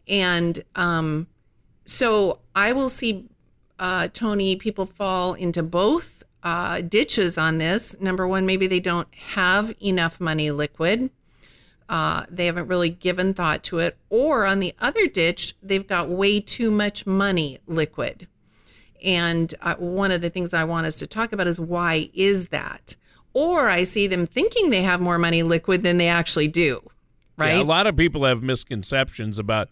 And 0.09 0.63
um, 0.75 1.27
so 1.85 2.41
I 2.55 2.73
will 2.73 2.89
see, 2.89 3.27
uh, 3.79 4.09
Tony, 4.13 4.57
people 4.57 4.87
fall 4.87 5.35
into 5.35 5.63
both 5.63 6.23
uh, 6.43 6.81
ditches 6.81 7.37
on 7.37 7.59
this. 7.59 8.01
Number 8.01 8.27
one, 8.27 8.47
maybe 8.47 8.67
they 8.67 8.81
don't 8.81 9.09
have 9.35 9.75
enough 9.83 10.21
money 10.21 10.51
liquid. 10.51 11.11
Uh, 11.89 12.25
they 12.31 12.47
haven't 12.47 12.69
really 12.69 12.91
given 12.91 13.33
thought 13.33 13.63
to 13.65 13.79
it. 13.79 13.97
Or 14.11 14.45
on 14.45 14.61
the 14.61 14.75
other 14.79 15.07
ditch, 15.07 15.55
they've 15.63 15.87
got 15.87 16.09
way 16.09 16.41
too 16.41 16.71
much 16.71 17.07
money 17.07 17.59
liquid. 17.67 18.29
And 19.05 19.55
uh, 19.63 19.77
one 19.77 20.11
of 20.11 20.21
the 20.21 20.31
things 20.31 20.53
I 20.53 20.65
want 20.65 20.87
us 20.87 20.99
to 20.99 21.07
talk 21.07 21.33
about 21.33 21.47
is 21.47 21.59
why 21.59 22.11
is 22.13 22.49
that? 22.49 22.97
Or 23.33 23.69
I 23.69 23.85
see 23.85 24.07
them 24.07 24.27
thinking 24.27 24.71
they 24.71 24.83
have 24.83 25.01
more 25.01 25.19
money 25.19 25.43
liquid 25.43 25.83
than 25.83 25.99
they 25.99 26.09
actually 26.09 26.49
do. 26.49 26.83
Right. 27.37 27.55
Yeah, 27.57 27.63
a 27.63 27.65
lot 27.65 27.87
of 27.87 27.97
people 27.97 28.25
have 28.25 28.43
misconceptions 28.43 29.39
about 29.39 29.69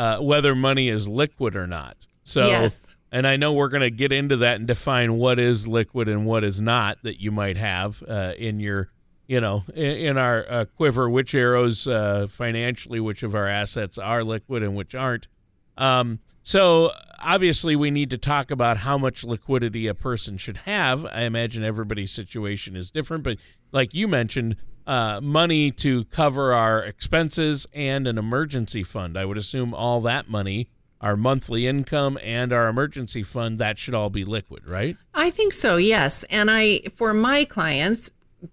uh, 0.00 0.18
whether 0.18 0.54
money 0.54 0.88
is 0.88 1.06
liquid 1.06 1.54
or 1.54 1.66
not. 1.66 1.94
So, 2.22 2.46
yes. 2.46 2.96
and 3.12 3.26
I 3.26 3.36
know 3.36 3.52
we're 3.52 3.68
going 3.68 3.82
to 3.82 3.90
get 3.90 4.12
into 4.12 4.38
that 4.38 4.56
and 4.56 4.66
define 4.66 5.18
what 5.18 5.38
is 5.38 5.68
liquid 5.68 6.08
and 6.08 6.24
what 6.24 6.42
is 6.42 6.58
not 6.58 6.96
that 7.02 7.20
you 7.20 7.30
might 7.30 7.58
have 7.58 8.02
uh, 8.08 8.32
in 8.38 8.60
your, 8.60 8.88
you 9.26 9.42
know, 9.42 9.64
in, 9.74 9.90
in 9.90 10.16
our 10.16 10.46
uh, 10.48 10.64
quiver, 10.64 11.10
which 11.10 11.34
arrows 11.34 11.86
uh, 11.86 12.28
financially, 12.30 12.98
which 12.98 13.22
of 13.22 13.34
our 13.34 13.46
assets 13.46 13.98
are 13.98 14.24
liquid 14.24 14.62
and 14.62 14.74
which 14.74 14.94
aren't. 14.94 15.28
Um, 15.76 16.20
so 16.42 16.92
obviously, 17.18 17.76
we 17.76 17.90
need 17.90 18.08
to 18.08 18.18
talk 18.18 18.50
about 18.50 18.78
how 18.78 18.96
much 18.96 19.22
liquidity 19.22 19.86
a 19.86 19.94
person 19.94 20.38
should 20.38 20.58
have. 20.58 21.04
I 21.04 21.24
imagine 21.24 21.62
everybody's 21.62 22.10
situation 22.10 22.74
is 22.74 22.90
different, 22.90 23.22
but 23.22 23.36
like 23.70 23.92
you 23.92 24.08
mentioned, 24.08 24.56
uh, 24.90 25.20
money 25.22 25.70
to 25.70 26.04
cover 26.06 26.52
our 26.52 26.82
expenses 26.82 27.66
and 27.72 28.06
an 28.06 28.18
emergency 28.18 28.82
fund. 28.82 29.16
I 29.16 29.24
would 29.24 29.38
assume 29.38 29.72
all 29.72 30.00
that 30.02 30.28
money, 30.28 30.68
our 31.00 31.16
monthly 31.16 31.66
income 31.66 32.18
and 32.22 32.52
our 32.52 32.68
emergency 32.68 33.22
fund, 33.22 33.58
that 33.58 33.78
should 33.78 33.94
all 33.94 34.10
be 34.10 34.24
liquid, 34.24 34.66
right? 34.66 34.96
I 35.14 35.30
think 35.30 35.52
so, 35.52 35.76
yes. 35.76 36.24
And 36.24 36.50
I, 36.50 36.80
for 36.94 37.14
my 37.14 37.44
clients, 37.44 38.10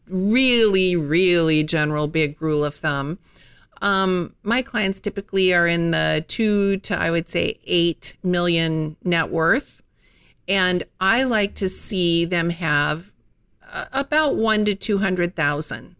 really, 0.07 0.95
really 0.95 1.63
general 1.63 2.07
big 2.07 2.41
rule 2.41 2.63
of 2.63 2.75
thumb 2.75 3.17
um, 3.81 4.35
my 4.43 4.61
clients 4.61 4.99
typically 4.99 5.53
are 5.53 5.67
in 5.67 5.91
the 5.91 6.25
two 6.27 6.77
to, 6.77 6.97
I 6.97 7.11
would 7.11 7.29
say, 7.29 7.59
eight 7.65 8.15
million 8.23 8.95
net 9.03 9.29
worth. 9.29 9.81
And 10.47 10.83
I 10.99 11.23
like 11.23 11.55
to 11.55 11.69
see 11.69 12.25
them 12.25 12.49
have 12.51 13.11
uh, 13.69 13.85
about 13.91 14.35
one 14.35 14.65
to 14.65 14.73
200,000 14.73 15.96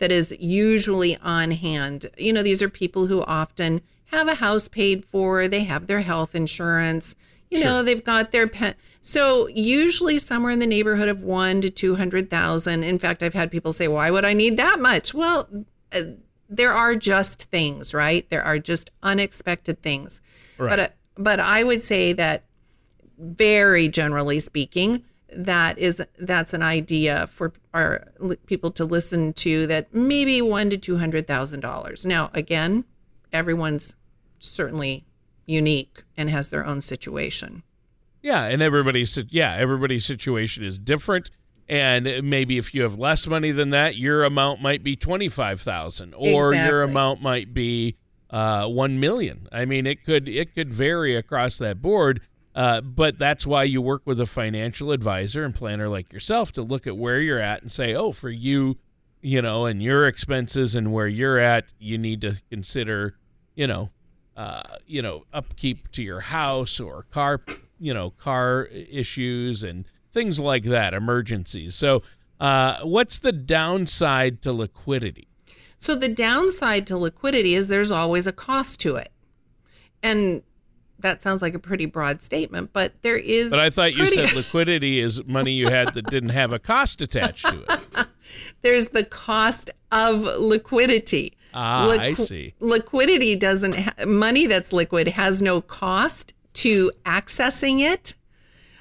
that 0.00 0.10
is 0.10 0.34
usually 0.38 1.16
on 1.18 1.52
hand. 1.52 2.10
You 2.18 2.32
know, 2.32 2.42
these 2.42 2.60
are 2.62 2.68
people 2.68 3.06
who 3.06 3.22
often 3.22 3.80
have 4.06 4.26
a 4.26 4.34
house 4.34 4.66
paid 4.66 5.04
for, 5.04 5.46
they 5.46 5.64
have 5.64 5.86
their 5.86 6.00
health 6.00 6.34
insurance, 6.34 7.14
you 7.50 7.58
sure. 7.58 7.66
know, 7.66 7.82
they've 7.82 8.02
got 8.02 8.32
their 8.32 8.48
pen. 8.48 8.74
So 9.02 9.46
usually 9.48 10.18
somewhere 10.18 10.52
in 10.52 10.58
the 10.58 10.66
neighborhood 10.66 11.08
of 11.08 11.22
one 11.22 11.60
to 11.60 11.70
200,000. 11.70 12.82
In 12.82 12.98
fact, 12.98 13.22
I've 13.22 13.34
had 13.34 13.50
people 13.50 13.72
say, 13.72 13.88
why 13.88 14.10
would 14.10 14.24
I 14.24 14.32
need 14.32 14.56
that 14.56 14.80
much? 14.80 15.14
Well, 15.14 15.48
uh, 15.92 16.02
there 16.48 16.72
are 16.72 16.94
just 16.96 17.44
things, 17.44 17.94
right? 17.94 18.28
There 18.28 18.42
are 18.42 18.58
just 18.58 18.90
unexpected 19.02 19.82
things. 19.82 20.20
Right. 20.58 20.70
But 20.70 20.80
uh, 20.80 20.88
but 21.16 21.38
I 21.38 21.64
would 21.64 21.82
say 21.82 22.12
that 22.14 22.44
very 23.18 23.88
generally 23.88 24.40
speaking, 24.40 25.04
that 25.32 25.78
is 25.78 26.02
that's 26.18 26.52
an 26.52 26.62
idea 26.62 27.26
for 27.28 27.52
our 27.72 28.06
people 28.46 28.70
to 28.72 28.84
listen 28.84 29.32
to 29.34 29.66
that 29.66 29.94
maybe 29.94 30.42
one 30.42 30.70
to 30.70 30.76
two 30.76 30.98
hundred 30.98 31.26
thousand 31.26 31.60
dollars. 31.60 32.04
Now 32.04 32.30
again, 32.34 32.84
everyone's 33.32 33.94
certainly 34.38 35.04
unique 35.46 36.02
and 36.16 36.30
has 36.30 36.50
their 36.50 36.64
own 36.64 36.80
situation. 36.80 37.62
Yeah, 38.22 38.44
and 38.44 38.60
everybody's 38.62 39.16
yeah 39.30 39.54
everybody's 39.54 40.04
situation 40.04 40.64
is 40.64 40.78
different 40.78 41.30
and 41.70 42.24
maybe 42.28 42.58
if 42.58 42.74
you 42.74 42.82
have 42.82 42.98
less 42.98 43.28
money 43.28 43.52
than 43.52 43.70
that 43.70 43.96
your 43.96 44.24
amount 44.24 44.60
might 44.60 44.82
be 44.82 44.96
25000 44.96 46.14
or 46.14 46.50
exactly. 46.50 46.68
your 46.68 46.82
amount 46.82 47.22
might 47.22 47.54
be 47.54 47.96
uh, 48.28 48.66
1 48.66 49.00
million 49.00 49.46
i 49.52 49.64
mean 49.64 49.86
it 49.86 50.04
could 50.04 50.28
it 50.28 50.54
could 50.54 50.72
vary 50.72 51.16
across 51.16 51.58
that 51.58 51.80
board 51.80 52.20
uh, 52.60 52.80
but 52.80 53.18
that's 53.18 53.46
why 53.46 53.62
you 53.62 53.80
work 53.80 54.02
with 54.04 54.20
a 54.20 54.26
financial 54.26 54.92
advisor 54.92 55.44
and 55.44 55.54
planner 55.54 55.88
like 55.88 56.12
yourself 56.12 56.52
to 56.52 56.62
look 56.62 56.86
at 56.86 56.96
where 56.96 57.20
you're 57.20 57.38
at 57.38 57.62
and 57.62 57.70
say 57.70 57.94
oh 57.94 58.12
for 58.12 58.30
you 58.30 58.76
you 59.20 59.40
know 59.40 59.66
and 59.66 59.82
your 59.82 60.06
expenses 60.06 60.74
and 60.74 60.92
where 60.92 61.08
you're 61.08 61.38
at 61.38 61.64
you 61.78 61.96
need 61.96 62.20
to 62.20 62.40
consider 62.50 63.14
you 63.54 63.66
know 63.66 63.90
uh, 64.36 64.62
you 64.86 65.02
know 65.02 65.24
upkeep 65.32 65.90
to 65.92 66.02
your 66.02 66.20
house 66.20 66.80
or 66.80 67.04
car 67.10 67.40
you 67.78 67.94
know 67.94 68.10
car 68.10 68.64
issues 68.72 69.62
and 69.62 69.84
things 70.12 70.38
like 70.38 70.64
that, 70.64 70.94
emergencies. 70.94 71.74
So, 71.74 72.02
uh, 72.38 72.80
what's 72.82 73.18
the 73.18 73.32
downside 73.32 74.42
to 74.42 74.52
liquidity? 74.52 75.28
So, 75.76 75.94
the 75.94 76.08
downside 76.08 76.86
to 76.88 76.96
liquidity 76.96 77.54
is 77.54 77.68
there's 77.68 77.90
always 77.90 78.26
a 78.26 78.32
cost 78.32 78.80
to 78.80 78.96
it. 78.96 79.10
And 80.02 80.42
that 81.02 81.22
sounds 81.22 81.42
like 81.42 81.54
a 81.54 81.58
pretty 81.58 81.86
broad 81.86 82.22
statement, 82.22 82.70
but 82.72 82.92
there 83.02 83.16
is. 83.16 83.50
But 83.50 83.60
I 83.60 83.70
thought 83.70 83.94
you 83.94 84.06
said 84.06 84.32
liquidity 84.34 85.00
is 85.00 85.24
money 85.26 85.52
you 85.52 85.68
had 85.68 85.94
that 85.94 86.06
didn't 86.06 86.30
have 86.30 86.52
a 86.52 86.58
cost 86.58 87.00
attached 87.00 87.46
to 87.46 87.64
it. 87.68 88.06
There's 88.62 88.88
the 88.88 89.04
cost 89.04 89.70
of 89.90 90.20
liquidity. 90.20 91.36
Ah, 91.52 91.86
Liqu- 91.88 91.98
I 91.98 92.14
see. 92.14 92.54
Liquidity 92.60 93.36
doesn't 93.36 93.74
ha- 93.74 94.06
money 94.06 94.46
that's 94.46 94.72
liquid 94.72 95.08
has 95.08 95.42
no 95.42 95.60
cost 95.60 96.34
to 96.52 96.92
accessing 97.04 97.80
it 97.80 98.14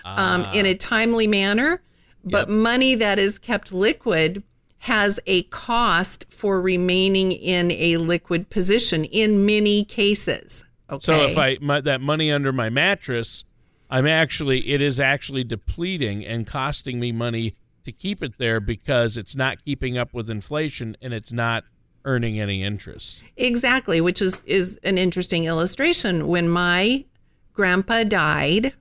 um, 0.06 0.46
in 0.54 0.66
a 0.66 0.76
timely 0.76 1.28
manner. 1.28 1.82
But 2.24 2.48
yep. 2.48 2.50
money 2.50 2.96
that 2.96 3.18
is 3.18 3.40
kept 3.40 3.72
liquid 3.72 4.44
has 4.80 5.20
a 5.26 5.44
cost 5.44 6.26
for 6.30 6.62
remaining 6.62 7.32
in 7.32 7.72
a 7.72 7.98
liquid 7.98 8.50
position 8.50 9.04
in 9.06 9.46
many 9.46 9.84
cases. 9.84 10.64
Okay. 10.90 11.00
So 11.00 11.24
if 11.24 11.38
I 11.38 11.58
my, 11.62 11.82
that 11.82 12.02
money 12.02 12.32
under 12.32 12.52
my 12.52 12.70
mattress, 12.70 13.46
I'm 13.90 14.08
actually 14.08 14.70
it 14.72 14.82
is 14.82 15.00
actually 15.00 15.44
depleting 15.44 16.26
and 16.26 16.48
costing 16.48 17.00
me 17.00 17.12
money 17.12 17.56
to 17.84 17.92
keep 17.92 18.24
it 18.24 18.38
there 18.38 18.60
because 18.60 19.18
it's 19.18 19.36
not 19.36 19.64
keeping 19.64 19.98
up 19.98 20.14
with 20.14 20.30
inflation 20.30 20.98
and 21.02 21.14
it's 21.14 21.32
not 21.32 21.64
earning 22.06 22.40
any 22.40 22.64
interest. 22.64 23.24
Exactly, 23.38 24.02
which 24.02 24.22
is 24.22 24.42
is 24.46 24.78
an 24.84 24.98
interesting 24.98 25.46
illustration. 25.46 26.28
When 26.28 26.50
my 26.50 27.06
grandpa 27.54 28.04
died, 28.04 28.74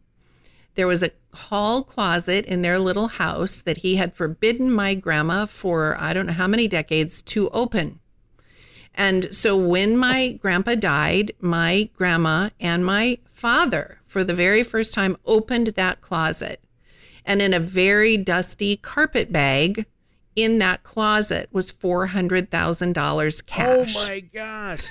there 0.74 0.86
was 0.86 1.02
a 1.02 1.10
hall 1.34 1.82
closet 1.82 2.44
in 2.46 2.62
their 2.62 2.78
little 2.78 3.08
house 3.08 3.60
that 3.60 3.78
he 3.78 3.96
had 3.96 4.14
forbidden 4.14 4.72
my 4.72 4.94
grandma 4.94 5.46
for 5.46 5.96
I 6.00 6.12
don't 6.12 6.26
know 6.26 6.32
how 6.32 6.48
many 6.48 6.68
decades 6.68 7.22
to 7.22 7.48
open. 7.50 8.00
And 8.99 9.33
so 9.33 9.57
when 9.57 9.97
my 9.97 10.33
grandpa 10.33 10.75
died, 10.75 11.33
my 11.40 11.88
grandma 11.97 12.50
and 12.59 12.85
my 12.85 13.19
father, 13.31 14.00
for 14.05 14.25
the 14.25 14.35
very 14.35 14.64
first 14.64 14.93
time, 14.93 15.17
opened 15.25 15.69
that 15.69 16.00
closet. 16.00 16.61
And 17.25 17.40
in 17.40 17.55
a 17.55 17.61
very 17.61 18.17
dusty 18.17 18.76
carpet 18.76 19.31
bag 19.31 19.87
in 20.35 20.59
that 20.59 20.83
closet 20.83 21.49
was 21.52 21.71
$400,000 21.71 23.47
cash. 23.47 23.97
Oh 23.97 24.09
my 24.09 24.21
gosh. 24.21 24.83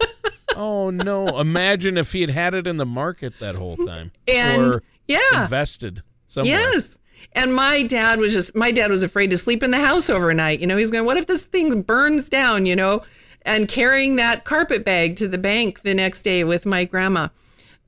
oh 0.56 0.88
no. 0.88 1.26
Imagine 1.38 1.98
if 1.98 2.12
he 2.12 2.22
had 2.22 2.30
had 2.30 2.54
it 2.54 2.66
in 2.66 2.78
the 2.78 2.86
market 2.86 3.40
that 3.40 3.56
whole 3.56 3.76
time. 3.76 4.10
And 4.26 4.74
or 4.74 4.82
yeah. 5.06 5.44
invested 5.44 6.02
somewhere. 6.26 6.58
Yes. 6.58 6.96
And 7.34 7.54
my 7.54 7.82
dad 7.82 8.20
was 8.20 8.32
just, 8.32 8.54
my 8.54 8.72
dad 8.72 8.90
was 8.90 9.02
afraid 9.02 9.28
to 9.30 9.38
sleep 9.38 9.62
in 9.62 9.70
the 9.70 9.80
house 9.80 10.08
overnight. 10.08 10.60
You 10.60 10.66
know, 10.66 10.78
he's 10.78 10.90
going, 10.90 11.04
what 11.04 11.18
if 11.18 11.26
this 11.26 11.42
thing 11.42 11.82
burns 11.82 12.30
down, 12.30 12.64
you 12.64 12.74
know? 12.74 13.02
And 13.42 13.68
carrying 13.68 14.16
that 14.16 14.44
carpet 14.44 14.84
bag 14.84 15.16
to 15.16 15.28
the 15.28 15.38
bank 15.38 15.80
the 15.80 15.94
next 15.94 16.22
day 16.22 16.44
with 16.44 16.66
my 16.66 16.84
grandma. 16.84 17.28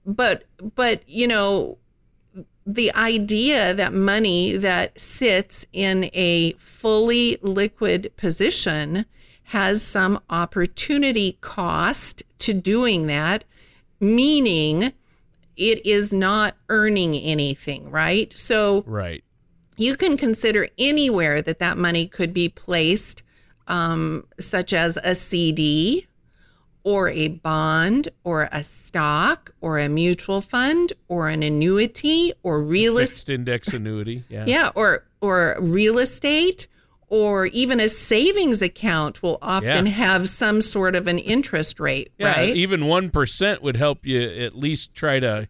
But, 0.07 0.45
but, 0.75 1.09
you 1.09 1.29
know, 1.29 1.79
the 2.67 2.95
idea 2.95 3.75
that 3.75 3.93
money 3.93 4.57
that 4.57 4.99
sits 4.99 5.67
in 5.73 6.11
a 6.13 6.53
fully 6.55 7.39
liquid 7.43 8.13
position 8.17 9.05
has 9.45 9.83
some 9.83 10.21
opportunity 10.31 11.39
cost 11.41 12.23
to 12.39 12.55
doing 12.55 13.07
that 13.09 13.45
meaning 14.03 14.93
it 15.57 15.87
is 15.87 16.13
not 16.13 16.57
earning 16.69 17.15
anything, 17.15 17.91
right? 17.91 18.33
So 18.37 18.83
Right. 18.87 19.23
you 19.77 19.97
can 19.97 20.17
consider 20.17 20.69
anywhere 20.77 21.41
that 21.41 21.61
that 21.61 21.79
money 21.79 22.09
could 22.09 22.35
be 22.35 22.49
placed, 22.49 23.23
um, 23.69 24.25
such 24.39 24.73
as 24.73 24.99
a 25.03 25.15
CD 25.15 26.07
or 26.85 27.09
a 27.11 27.29
bond 27.29 28.09
or 28.25 28.49
a 28.51 28.63
stock 28.65 29.55
or 29.61 29.79
a 29.79 29.89
mutual 29.89 30.41
fund 30.41 30.93
or 31.09 31.29
an 31.29 31.43
annuity 31.43 32.33
or 32.43 32.61
real 32.63 32.99
estate. 32.99 33.33
Index 33.35 33.69
annuity. 33.73 34.25
Yeah. 34.29 34.45
Yeah, 34.47 34.71
or 34.75 35.05
or 35.21 35.57
real 35.61 35.99
estate 35.99 36.67
or 37.09 37.47
even 37.47 37.79
a 37.79 37.89
savings 37.91 38.63
account 38.63 39.23
will 39.23 39.39
often 39.43 39.85
Yeah. 39.87 39.93
have 39.93 40.29
some 40.29 40.63
sort 40.63 40.97
of 40.97 41.07
an 41.07 41.19
interest 41.19 41.79
rate, 41.79 42.11
Yeah, 42.19 42.33
right? 42.33 42.57
even 42.57 42.81
1% 42.85 43.61
would 43.61 43.77
help 43.77 44.07
you 44.07 44.19
at 44.19 44.57
least 44.57 44.95
try 44.95 45.21
to 45.21 45.47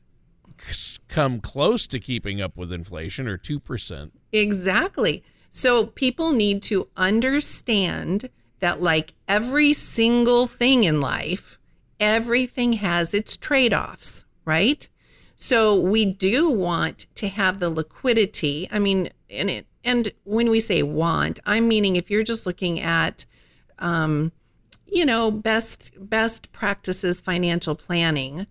come 1.09 1.41
close 1.41 1.87
to 1.87 1.99
keeping 2.01 2.41
up 2.43 2.57
with 2.57 2.73
inflation 2.73 3.29
or 3.29 3.39
2%. 3.39 4.11
Exactly. 4.33 5.23
So 5.55 5.85
people 5.85 6.33
need 6.33 6.63
to 6.63 6.89
understand 6.97 8.31
that, 8.61 8.81
like 8.81 9.13
every 9.29 9.75
single 9.75 10.47
thing 10.47 10.85
in 10.85 10.99
life, 10.99 11.59
everything 12.01 12.73
has 12.75 13.13
its 13.13 13.37
trade 13.37 13.75
offs, 13.75 14.25
right? 14.47 14.89
So 15.37 15.79
we 15.79 16.07
do 16.07 16.49
want 16.49 17.07
to 17.17 17.29
have 17.29 17.61
the 17.61 17.69
liquidity. 17.69 18.67
I 18.73 18.79
mean, 18.79 19.11
and 19.29 19.51
it, 19.51 19.67
and 19.85 20.11
when 20.25 20.49
we 20.49 20.59
say 20.59 20.83
want, 20.83 21.39
I'm 21.45 21.69
meaning 21.69 21.97
if 21.97 22.11
you're 22.11 22.23
just 22.23 22.47
looking 22.47 22.81
at, 22.81 23.27
um, 23.79 24.33
you 24.87 25.05
know, 25.05 25.31
best 25.31 25.93
best 25.99 26.51
practices 26.53 27.21
financial 27.21 27.75
planning, 27.75 28.47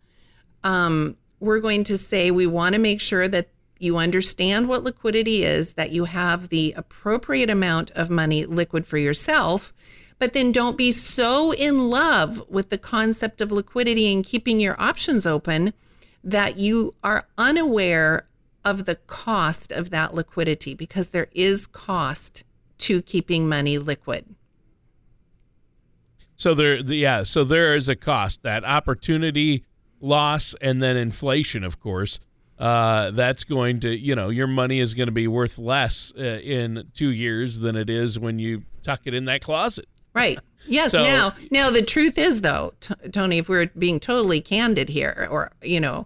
um, 0.63 1.17
we're 1.39 1.61
going 1.61 1.83
to 1.85 1.97
say 1.97 2.29
we 2.29 2.45
want 2.45 2.73
to 2.73 2.79
make 2.79 3.01
sure 3.01 3.27
that 3.27 3.49
you 3.81 3.97
understand 3.97 4.67
what 4.67 4.83
liquidity 4.83 5.43
is, 5.43 5.73
that 5.73 5.91
you 5.91 6.05
have 6.05 6.49
the 6.49 6.73
appropriate 6.77 7.49
amount 7.49 7.91
of 7.91 8.09
money 8.09 8.45
liquid 8.45 8.85
for 8.85 8.97
yourself, 8.97 9.73
but 10.19 10.33
then 10.33 10.51
don't 10.51 10.77
be 10.77 10.91
so 10.91 11.51
in 11.51 11.89
love 11.89 12.43
with 12.47 12.69
the 12.69 12.77
concept 12.77 13.41
of 13.41 13.51
liquidity 13.51 14.13
and 14.13 14.25
keeping 14.25 14.59
your 14.59 14.79
options 14.79 15.25
open 15.25 15.73
that 16.23 16.57
you 16.57 16.93
are 17.03 17.27
unaware 17.37 18.27
of 18.63 18.85
the 18.85 18.95
cost 18.95 19.71
of 19.71 19.89
that 19.89 20.13
liquidity 20.13 20.73
because 20.73 21.07
there 21.07 21.27
is 21.33 21.65
cost 21.65 22.43
to 22.77 23.01
keeping 23.01 23.49
money 23.49 23.77
liquid. 23.77 24.35
So 26.35 26.53
there 26.53 26.77
yeah, 26.77 27.23
so 27.23 27.43
there 27.43 27.75
is 27.75 27.87
a 27.89 27.95
cost 27.95 28.43
that 28.43 28.63
opportunity 28.63 29.63
loss 29.99 30.55
and 30.61 30.81
then 30.81 30.97
inflation 30.97 31.63
of 31.63 31.79
course. 31.79 32.19
Uh, 32.61 33.11
that's 33.11 33.43
going 33.43 33.79
to, 33.79 33.89
you 33.97 34.15
know, 34.15 34.29
your 34.29 34.47
money 34.47 34.79
is 34.79 34.93
going 34.93 35.07
to 35.07 35.11
be 35.11 35.27
worth 35.27 35.57
less 35.57 36.13
uh, 36.17 36.21
in 36.21 36.87
2 36.93 37.09
years 37.09 37.59
than 37.59 37.75
it 37.75 37.89
is 37.89 38.19
when 38.19 38.37
you 38.39 38.63
tuck 38.83 39.01
it 39.05 39.13
in 39.13 39.25
that 39.25 39.41
closet. 39.41 39.85
Right. 40.13 40.39
Yes. 40.67 40.91
So- 40.91 41.03
now, 41.03 41.33
now 41.51 41.69
the 41.71 41.81
truth 41.81 42.17
is, 42.17 42.41
though, 42.41 42.73
T- 42.81 42.93
Tony, 43.13 43.37
if 43.37 43.47
we're 43.47 43.67
being 43.77 43.97
totally 43.99 44.41
candid 44.41 44.89
here, 44.89 45.27
or 45.31 45.51
you 45.63 45.79
know, 45.79 46.05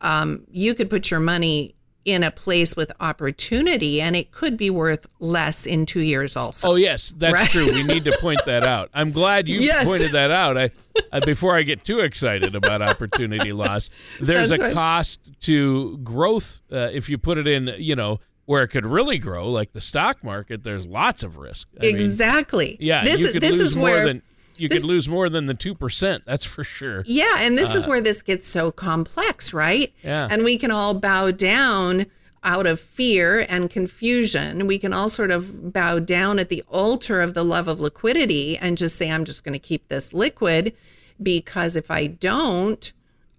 um, 0.00 0.42
you 0.50 0.74
could 0.74 0.90
put 0.90 1.08
your 1.10 1.20
money 1.20 1.76
in 2.04 2.24
a 2.24 2.32
place 2.32 2.74
with 2.74 2.90
opportunity, 3.00 4.00
and 4.00 4.16
it 4.16 4.30
could 4.32 4.56
be 4.56 4.70
worth 4.70 5.06
less 5.20 5.66
in 5.66 5.86
two 5.86 6.00
years. 6.00 6.36
Also, 6.36 6.68
Oh 6.68 6.74
yes, 6.74 7.14
that's 7.16 7.32
Right. 7.32 7.48
true. 7.48 7.72
We 7.72 7.84
need 7.84 8.04
to 8.06 8.18
point 8.20 8.44
that 8.44 8.64
out. 8.66 8.90
I'm 8.92 9.12
glad 9.12 9.48
you 9.48 9.60
Yes. 9.60 9.86
pointed 9.86 10.10
that 10.12 10.30
out. 10.32 10.58
I, 10.58 10.70
I 11.12 11.20
before 11.20 11.56
I 11.56 11.62
get 11.62 11.84
too 11.84 12.00
excited 12.00 12.54
about 12.54 12.82
opportunity 12.82 13.52
loss, 13.64 13.90
there's 14.20 14.50
That's 14.50 14.60
a 14.60 14.64
right. 14.66 14.74
cost 14.74 15.32
to 15.42 15.98
growth 15.98 16.62
uh, 16.72 16.90
if 16.92 17.08
you 17.08 17.18
put 17.18 17.38
it 17.38 17.46
in, 17.46 17.74
you 17.78 17.96
know, 17.96 18.20
where 18.46 18.62
it 18.62 18.68
could 18.68 18.84
really 18.86 19.18
grow, 19.18 19.50
like 19.50 19.72
the 19.72 19.80
stock 19.80 20.22
market. 20.22 20.62
There's 20.64 20.86
lots 20.86 21.22
of 21.22 21.36
risk. 21.36 21.68
I 21.80 21.86
mean, 21.86 21.96
exactly. 21.96 22.76
yeah, 22.78 23.02
This 23.04 23.20
you 23.20 23.26
is 23.26 23.32
could 23.32 23.42
this 23.42 23.52
lose 23.56 23.68
is 23.68 23.76
more 23.76 23.90
where 23.90 24.04
than 24.06 24.22
you 24.56 24.68
this- 24.68 24.80
could 24.82 24.88
lose 24.88 25.08
more 25.08 25.28
than 25.28 25.46
the 25.46 25.54
two 25.54 25.74
percent. 25.74 26.24
That's 26.26 26.44
for 26.44 26.62
sure. 26.62 27.02
Yeah, 27.06 27.36
and 27.38 27.56
this 27.58 27.74
is 27.74 27.86
where 27.86 28.00
this 28.00 28.22
gets 28.22 28.46
so 28.46 28.70
complex, 28.70 29.52
right? 29.54 29.88
Uh, 30.04 30.08
Yeah. 30.08 30.28
And 30.30 30.44
we 30.44 30.58
can 30.58 30.70
all 30.70 30.94
bow 30.94 31.30
down 31.30 32.06
out 32.44 32.66
of 32.66 32.78
fear 32.78 33.46
and 33.48 33.70
confusion. 33.70 34.66
We 34.66 34.78
can 34.78 34.92
all 34.92 35.08
sort 35.08 35.30
of 35.30 35.72
bow 35.72 35.98
down 35.98 36.38
at 36.38 36.50
the 36.50 36.62
altar 36.68 37.22
of 37.22 37.34
the 37.34 37.44
love 37.44 37.66
of 37.66 37.80
liquidity 37.80 38.58
and 38.58 38.76
just 38.76 38.96
say, 38.96 39.10
I'm 39.10 39.24
just 39.24 39.42
going 39.42 39.54
to 39.54 39.58
keep 39.58 39.88
this 39.88 40.12
liquid 40.12 40.74
because 41.22 41.74
if 41.74 41.90
I 41.90 42.06
don't, 42.06 42.92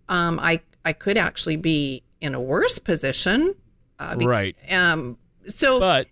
um, 0.09 0.39
I 0.39 0.61
I 0.83 0.93
could 0.93 1.17
actually 1.17 1.55
be 1.55 2.03
in 2.21 2.35
a 2.35 2.39
worse 2.39 2.79
position. 2.79 3.55
Uh, 3.99 4.15
be- 4.15 4.25
right. 4.25 4.55
Um, 4.71 5.17
so 5.47 5.79
but 5.79 6.07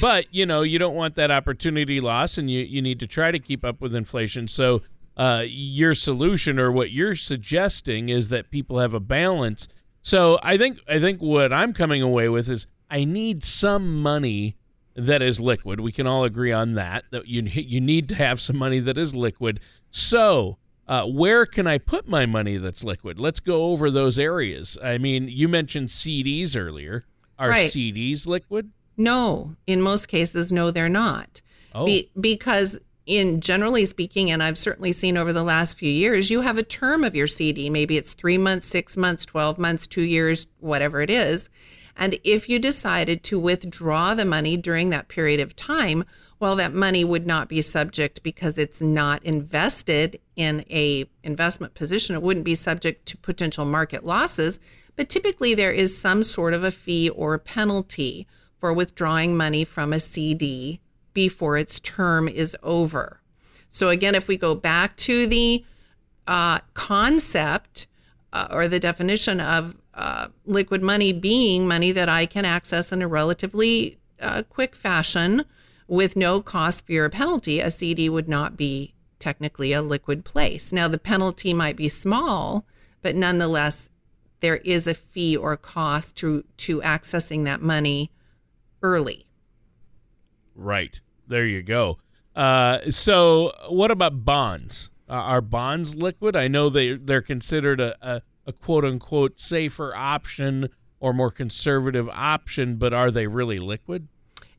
but 0.00 0.26
you 0.32 0.46
know 0.46 0.62
you 0.62 0.78
don't 0.78 0.94
want 0.94 1.14
that 1.16 1.30
opportunity 1.30 2.00
loss 2.00 2.38
and 2.38 2.50
you, 2.50 2.60
you 2.60 2.80
need 2.82 3.00
to 3.00 3.06
try 3.06 3.30
to 3.30 3.38
keep 3.38 3.64
up 3.64 3.80
with 3.80 3.94
inflation 3.94 4.48
so 4.48 4.82
uh, 5.16 5.44
your 5.46 5.94
solution 5.94 6.58
or 6.58 6.70
what 6.70 6.90
you're 6.90 7.14
suggesting 7.14 8.08
is 8.08 8.28
that 8.28 8.50
people 8.50 8.78
have 8.78 8.92
a 8.94 9.00
balance 9.00 9.66
so 10.06 10.38
i 10.42 10.56
think 10.56 10.78
i 10.88 10.98
think 11.00 11.20
what 11.20 11.52
i'm 11.52 11.72
coming 11.72 12.00
away 12.00 12.28
with 12.28 12.48
is 12.48 12.66
i 12.90 13.04
need 13.04 13.42
some 13.42 14.00
money 14.00 14.56
that 14.94 15.20
is 15.20 15.40
liquid 15.40 15.80
we 15.80 15.90
can 15.90 16.06
all 16.06 16.24
agree 16.24 16.52
on 16.52 16.74
that 16.74 17.04
that 17.10 17.26
you 17.26 17.42
you 17.42 17.80
need 17.80 18.08
to 18.08 18.14
have 18.14 18.40
some 18.40 18.56
money 18.56 18.78
that 18.78 18.96
is 18.96 19.14
liquid 19.14 19.58
so 19.90 20.58
uh, 20.88 21.04
where 21.04 21.46
can 21.46 21.66
I 21.66 21.78
put 21.78 22.06
my 22.06 22.26
money 22.26 22.58
that's 22.58 22.84
liquid? 22.84 23.18
Let's 23.18 23.40
go 23.40 23.64
over 23.66 23.90
those 23.90 24.20
areas. 24.20 24.78
I 24.80 24.98
mean, 24.98 25.26
you 25.28 25.48
mentioned 25.48 25.88
CDs 25.88 26.56
earlier. 26.56 27.02
Are 27.38 27.48
Right. 27.48 27.68
CDs 27.70 28.26
liquid? 28.26 28.70
No, 28.96 29.56
in 29.66 29.80
most 29.80 30.06
cases, 30.06 30.52
no, 30.52 30.70
they're 30.70 30.88
not. 30.88 31.42
Oh. 31.74 31.86
Be, 31.86 32.10
because 32.18 32.78
in 33.06 33.40
generally 33.40 33.86
speaking, 33.86 34.30
and 34.30 34.42
I've 34.42 34.58
certainly 34.58 34.92
seen 34.92 35.16
over 35.16 35.32
the 35.32 35.44
last 35.44 35.78
few 35.78 35.90
years, 35.90 36.30
you 36.30 36.40
have 36.40 36.58
a 36.58 36.64
term 36.64 37.04
of 37.04 37.14
your 37.14 37.28
CD. 37.28 37.70
Maybe 37.70 37.96
it's 37.96 38.14
three 38.14 38.36
months, 38.36 38.66
six 38.66 38.96
months, 38.96 39.24
12 39.24 39.58
months, 39.58 39.86
two 39.86 40.02
years, 40.02 40.48
whatever 40.58 41.00
it 41.00 41.10
is. 41.10 41.48
And 41.96 42.18
if 42.24 42.48
you 42.48 42.58
decided 42.58 43.22
to 43.24 43.38
withdraw 43.38 44.14
the 44.14 44.24
money 44.24 44.56
during 44.56 44.90
that 44.90 45.08
period 45.08 45.40
of 45.40 45.56
time, 45.56 46.04
well, 46.38 46.56
that 46.56 46.74
money 46.74 47.04
would 47.04 47.26
not 47.26 47.48
be 47.48 47.62
subject 47.62 48.22
because 48.22 48.58
it's 48.58 48.82
not 48.82 49.24
invested 49.24 50.20
in 50.34 50.64
a 50.68 51.08
investment 51.22 51.72
position. 51.72 52.14
It 52.14 52.22
wouldn't 52.22 52.44
be 52.44 52.54
subject 52.54 53.06
to 53.06 53.16
potential 53.16 53.64
market 53.64 54.04
losses. 54.04 54.58
But 54.96 55.08
typically, 55.08 55.54
there 55.54 55.72
is 55.72 55.96
some 55.96 56.22
sort 56.22 56.52
of 56.52 56.64
a 56.64 56.70
fee 56.70 57.08
or 57.08 57.38
penalty 57.38 58.26
for 58.58 58.72
withdrawing 58.72 59.36
money 59.36 59.64
from 59.64 59.92
a 59.92 60.00
CD 60.00 60.80
before 61.16 61.56
its 61.56 61.80
term 61.80 62.28
is 62.28 62.54
over. 62.62 63.22
So, 63.70 63.88
again, 63.88 64.14
if 64.14 64.28
we 64.28 64.36
go 64.36 64.54
back 64.54 64.96
to 64.98 65.26
the 65.26 65.64
uh, 66.26 66.58
concept 66.74 67.86
uh, 68.34 68.48
or 68.50 68.68
the 68.68 68.78
definition 68.78 69.40
of 69.40 69.76
uh, 69.94 70.28
liquid 70.44 70.82
money 70.82 71.14
being 71.14 71.66
money 71.66 71.90
that 71.90 72.10
I 72.10 72.26
can 72.26 72.44
access 72.44 72.92
in 72.92 73.00
a 73.00 73.08
relatively 73.08 73.98
uh, 74.20 74.42
quick 74.42 74.76
fashion 74.76 75.46
with 75.88 76.16
no 76.16 76.42
cost, 76.42 76.84
fear, 76.86 77.06
or 77.06 77.08
penalty, 77.08 77.60
a 77.60 77.70
CD 77.70 78.10
would 78.10 78.28
not 78.28 78.58
be 78.58 78.92
technically 79.18 79.72
a 79.72 79.80
liquid 79.80 80.22
place. 80.22 80.70
Now, 80.70 80.86
the 80.86 80.98
penalty 80.98 81.54
might 81.54 81.76
be 81.76 81.88
small, 81.88 82.66
but 83.00 83.16
nonetheless, 83.16 83.88
there 84.40 84.56
is 84.56 84.86
a 84.86 84.92
fee 84.92 85.34
or 85.34 85.56
cost 85.56 86.14
to 86.16 86.44
to 86.58 86.82
accessing 86.82 87.44
that 87.44 87.62
money 87.62 88.10
early. 88.82 89.26
Right. 90.54 91.00
There 91.26 91.46
you 91.46 91.62
go. 91.62 91.98
Uh, 92.34 92.90
so, 92.90 93.52
what 93.68 93.90
about 93.90 94.24
bonds? 94.24 94.90
Uh, 95.08 95.14
are 95.14 95.40
bonds 95.40 95.94
liquid? 95.94 96.36
I 96.36 96.48
know 96.48 96.68
they 96.68 96.94
they're 96.94 97.22
considered 97.22 97.80
a, 97.80 97.96
a, 98.06 98.22
a 98.46 98.52
quote 98.52 98.84
unquote 98.84 99.38
safer 99.38 99.94
option 99.94 100.68
or 101.00 101.12
more 101.12 101.30
conservative 101.30 102.08
option, 102.10 102.76
but 102.76 102.92
are 102.92 103.10
they 103.10 103.26
really 103.26 103.58
liquid? 103.58 104.08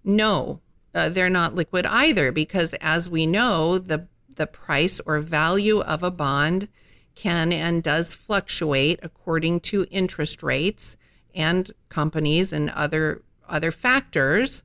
No, 0.04 0.62
uh, 0.96 1.10
they're 1.10 1.30
not 1.30 1.56
liquid 1.56 1.86
either 1.86 2.32
because, 2.32 2.74
as 2.76 3.10
we 3.10 3.26
know, 3.26 3.78
the 3.78 4.08
the 4.36 4.48
price 4.48 5.00
or 5.06 5.20
value 5.20 5.82
of 5.82 6.04
a 6.04 6.12
bond 6.12 6.70
can 7.16 7.52
and 7.52 7.82
does 7.84 8.14
fluctuate 8.14 9.00
according 9.02 9.60
to 9.60 9.86
interest 9.90 10.44
rates 10.44 10.96
and 11.34 11.72
companies 11.90 12.54
and 12.54 12.70
other 12.70 13.24
other 13.50 13.72
factors. 13.72 14.64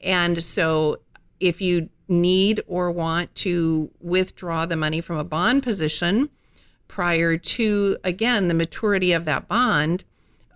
And 0.00 0.42
so, 0.42 0.98
if 1.42 1.60
you 1.60 1.88
need 2.08 2.60
or 2.66 2.90
want 2.90 3.34
to 3.34 3.90
withdraw 4.00 4.64
the 4.64 4.76
money 4.76 5.00
from 5.00 5.18
a 5.18 5.24
bond 5.24 5.62
position 5.62 6.30
prior 6.86 7.36
to, 7.36 7.96
again, 8.04 8.48
the 8.48 8.54
maturity 8.54 9.12
of 9.12 9.24
that 9.24 9.48
bond, 9.48 10.04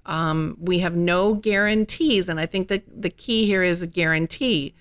um, 0.04 0.56
we 0.60 0.78
have 0.78 0.94
no 0.94 1.34
guarantees. 1.34 2.28
And 2.28 2.38
I 2.38 2.46
think 2.46 2.68
that 2.68 2.84
the 3.02 3.10
key 3.10 3.46
here 3.46 3.62
is 3.62 3.82
a 3.82 3.86
guarantee. 3.86 4.74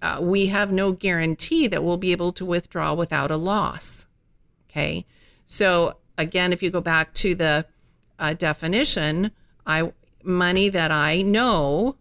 Uh, 0.00 0.18
we 0.20 0.46
have 0.46 0.72
no 0.72 0.92
guarantee 0.92 1.66
that 1.66 1.84
we'll 1.84 1.98
be 1.98 2.12
able 2.12 2.32
to 2.32 2.46
withdraw 2.46 2.94
without 2.94 3.30
a 3.30 3.36
loss. 3.36 4.06
Okay. 4.70 5.04
So, 5.44 5.96
again, 6.16 6.52
if 6.52 6.62
you 6.62 6.70
go 6.70 6.80
back 6.80 7.12
to 7.14 7.34
the 7.34 7.66
uh, 8.18 8.32
definition, 8.34 9.32
I 9.66 9.92
money 10.22 10.68
that 10.68 10.90
I 10.90 11.22
know 11.22 11.96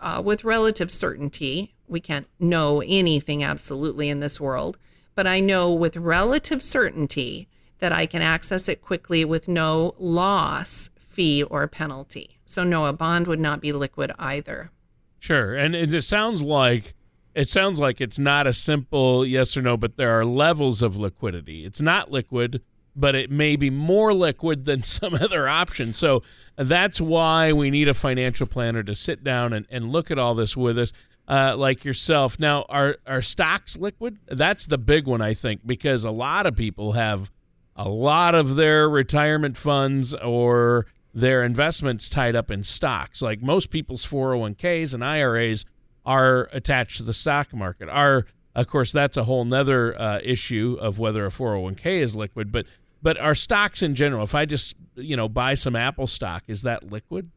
uh, 0.00 0.22
with 0.24 0.44
relative 0.44 0.90
certainty. 0.90 1.74
We 1.88 2.00
can't 2.00 2.26
know 2.38 2.82
anything 2.82 3.42
absolutely 3.42 4.08
in 4.08 4.20
this 4.20 4.40
world, 4.40 4.78
but 5.14 5.26
I 5.26 5.40
know 5.40 5.72
with 5.72 5.96
relative 5.96 6.62
certainty 6.62 7.48
that 7.78 7.92
I 7.92 8.06
can 8.06 8.22
access 8.22 8.68
it 8.68 8.82
quickly 8.82 9.24
with 9.24 9.48
no 9.48 9.94
loss, 9.98 10.90
fee, 10.98 11.42
or 11.42 11.66
penalty. 11.66 12.38
So, 12.44 12.64
no, 12.64 12.86
a 12.86 12.92
bond 12.92 13.26
would 13.26 13.40
not 13.40 13.60
be 13.60 13.72
liquid 13.72 14.12
either. 14.18 14.70
Sure, 15.18 15.54
and 15.54 15.74
it 15.74 16.02
sounds 16.02 16.40
like 16.42 16.94
it 17.34 17.48
sounds 17.48 17.78
like 17.78 18.00
it's 18.00 18.18
not 18.18 18.46
a 18.46 18.52
simple 18.52 19.24
yes 19.24 19.56
or 19.56 19.62
no, 19.62 19.76
but 19.76 19.96
there 19.96 20.18
are 20.18 20.24
levels 20.24 20.82
of 20.82 20.96
liquidity. 20.96 21.64
It's 21.64 21.80
not 21.80 22.10
liquid, 22.10 22.62
but 22.96 23.14
it 23.14 23.30
may 23.30 23.54
be 23.54 23.70
more 23.70 24.12
liquid 24.12 24.64
than 24.64 24.82
some 24.84 25.14
other 25.14 25.46
option. 25.48 25.94
So 25.94 26.22
that's 26.56 27.00
why 27.00 27.52
we 27.52 27.70
need 27.70 27.88
a 27.88 27.94
financial 27.94 28.46
planner 28.46 28.82
to 28.82 28.94
sit 28.94 29.22
down 29.22 29.52
and, 29.52 29.66
and 29.70 29.92
look 29.92 30.10
at 30.10 30.18
all 30.18 30.34
this 30.34 30.56
with 30.56 30.78
us. 30.78 30.92
Uh, 31.28 31.54
like 31.58 31.84
yourself. 31.84 32.40
Now, 32.40 32.64
are 32.70 32.96
are 33.06 33.20
stocks 33.20 33.76
liquid? 33.76 34.18
That's 34.28 34.66
the 34.66 34.78
big 34.78 35.06
one, 35.06 35.20
I 35.20 35.34
think, 35.34 35.66
because 35.66 36.02
a 36.02 36.10
lot 36.10 36.46
of 36.46 36.56
people 36.56 36.92
have 36.92 37.30
a 37.76 37.88
lot 37.88 38.34
of 38.34 38.56
their 38.56 38.88
retirement 38.88 39.56
funds 39.56 40.14
or 40.14 40.86
their 41.14 41.42
investments 41.42 42.08
tied 42.08 42.34
up 42.34 42.50
in 42.50 42.64
stocks. 42.64 43.22
Like 43.22 43.42
most 43.42 43.70
people's 43.70 44.04
401ks 44.06 44.94
and 44.94 45.04
IRAs 45.04 45.64
are 46.04 46.48
attached 46.52 46.96
to 46.96 47.02
the 47.02 47.12
stock 47.12 47.52
market. 47.52 47.88
Are 47.88 48.26
of 48.54 48.66
course 48.66 48.90
that's 48.90 49.16
a 49.16 49.24
whole 49.24 49.44
nother 49.44 49.98
uh, 50.00 50.20
issue 50.22 50.76
of 50.80 50.98
whether 50.98 51.26
a 51.26 51.30
401k 51.30 52.00
is 52.00 52.16
liquid, 52.16 52.50
but 52.50 52.66
but 53.00 53.18
are 53.18 53.34
stocks 53.34 53.82
in 53.82 53.94
general, 53.94 54.24
if 54.24 54.34
I 54.34 54.44
just 54.44 54.74
you 54.96 55.16
know 55.16 55.28
buy 55.28 55.54
some 55.54 55.76
Apple 55.76 56.06
stock, 56.06 56.44
is 56.48 56.62
that 56.62 56.90
liquid? 56.90 57.30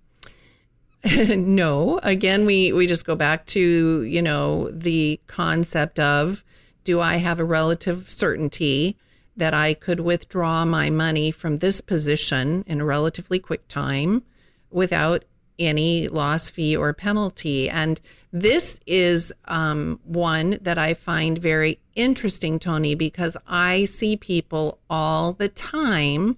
no. 1.36 2.00
Again, 2.04 2.46
we 2.46 2.72
we 2.72 2.88
just 2.88 3.06
go 3.06 3.16
back 3.16 3.46
to 3.48 4.04
you 4.04 4.22
know 4.22 4.70
the 4.72 5.20
concept 5.28 6.00
of 6.00 6.44
do 6.84 7.00
I 7.00 7.18
have 7.18 7.40
a 7.40 7.46
relative 7.46 8.10
certainty 8.10 8.98
that 9.36 9.54
I 9.54 9.74
could 9.74 10.02
withdraw 10.02 10.66
my 10.66 10.90
money 10.90 11.32
from 11.32 11.58
this 11.58 11.82
position 11.82 12.64
in 12.68 12.82
a 12.82 12.86
relatively 12.86 13.40
quick 13.40 13.68
time 13.68 14.24
without 14.70 15.24
any 15.58 16.08
loss 16.08 16.50
fee 16.50 16.76
or 16.76 16.94
penalty. 16.94 17.70
And 17.70 18.02
this 18.32 18.80
is 18.86 19.32
um, 19.46 20.00
one 20.04 20.58
that 20.62 20.78
I 20.78 20.94
find 20.94 21.38
very 21.38 21.80
interesting, 21.96 22.60
Tony, 22.60 22.96
because 22.96 23.38
I 23.48 23.86
see 23.86 24.18
people 24.18 24.80
all 24.90 25.34
the 25.34 25.50
time 25.50 26.38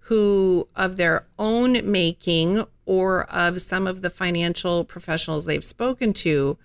who, 0.00 0.68
of 0.74 0.96
their 0.96 1.26
own 1.38 1.90
making 1.90 2.64
or 2.88 3.24
of 3.24 3.60
some 3.60 3.86
of 3.86 4.00
the 4.00 4.08
financial 4.08 4.82
professionals 4.82 5.44
they've 5.44 5.62
spoken 5.62 6.14
to, 6.14 6.56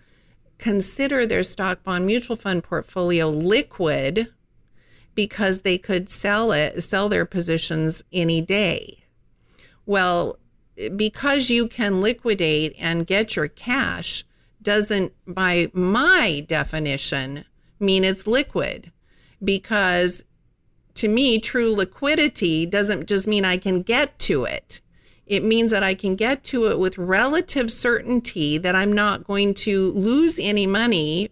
consider 0.58 1.26
their 1.26 1.44
stock 1.44 1.84
bond 1.84 2.06
mutual 2.06 2.38
fund 2.38 2.64
portfolio 2.64 3.28
liquid 3.28 4.30
because 5.16 5.62
they 5.62 5.78
could 5.78 6.08
sell 6.10 6.54
it, 6.54 6.82
sell 6.82 7.10
their 7.10 7.26
positions 7.26 8.06
any 8.14 8.40
day. 8.40 9.04
Well, 9.86 10.40
because 10.96 11.50
you 11.50 11.68
can 11.68 12.00
liquidate 12.00 12.74
and 12.80 13.06
get 13.06 13.36
your 13.36 13.50
cash 13.50 14.24
doesn't, 14.62 15.12
by 15.28 15.70
my 15.74 16.46
definition, 16.48 17.44
mean 17.82 18.06
it's 18.06 18.26
liquid. 18.26 18.94
Because 19.44 20.24
to 20.94 21.10
me, 21.10 21.38
true 21.38 21.74
liquidity 21.74 22.66
doesn't 22.66 23.08
just 23.10 23.28
mean 23.28 23.44
I 23.44 23.58
can 23.58 23.82
get 23.82 24.18
to 24.20 24.46
it. 24.46 24.80
It 25.26 25.44
means 25.44 25.72
that 25.72 25.84
I 25.84 25.96
can 25.96 26.16
get 26.16 26.44
to 26.46 26.68
it 26.68 26.80
with 26.80 26.98
relative 26.98 27.72
certainty 27.72 28.58
that 28.58 28.76
I'm 28.76 28.92
not 28.92 29.24
going 29.24 29.54
to 29.56 29.92
lose 29.94 30.38
any 30.40 30.68
money 30.68 31.32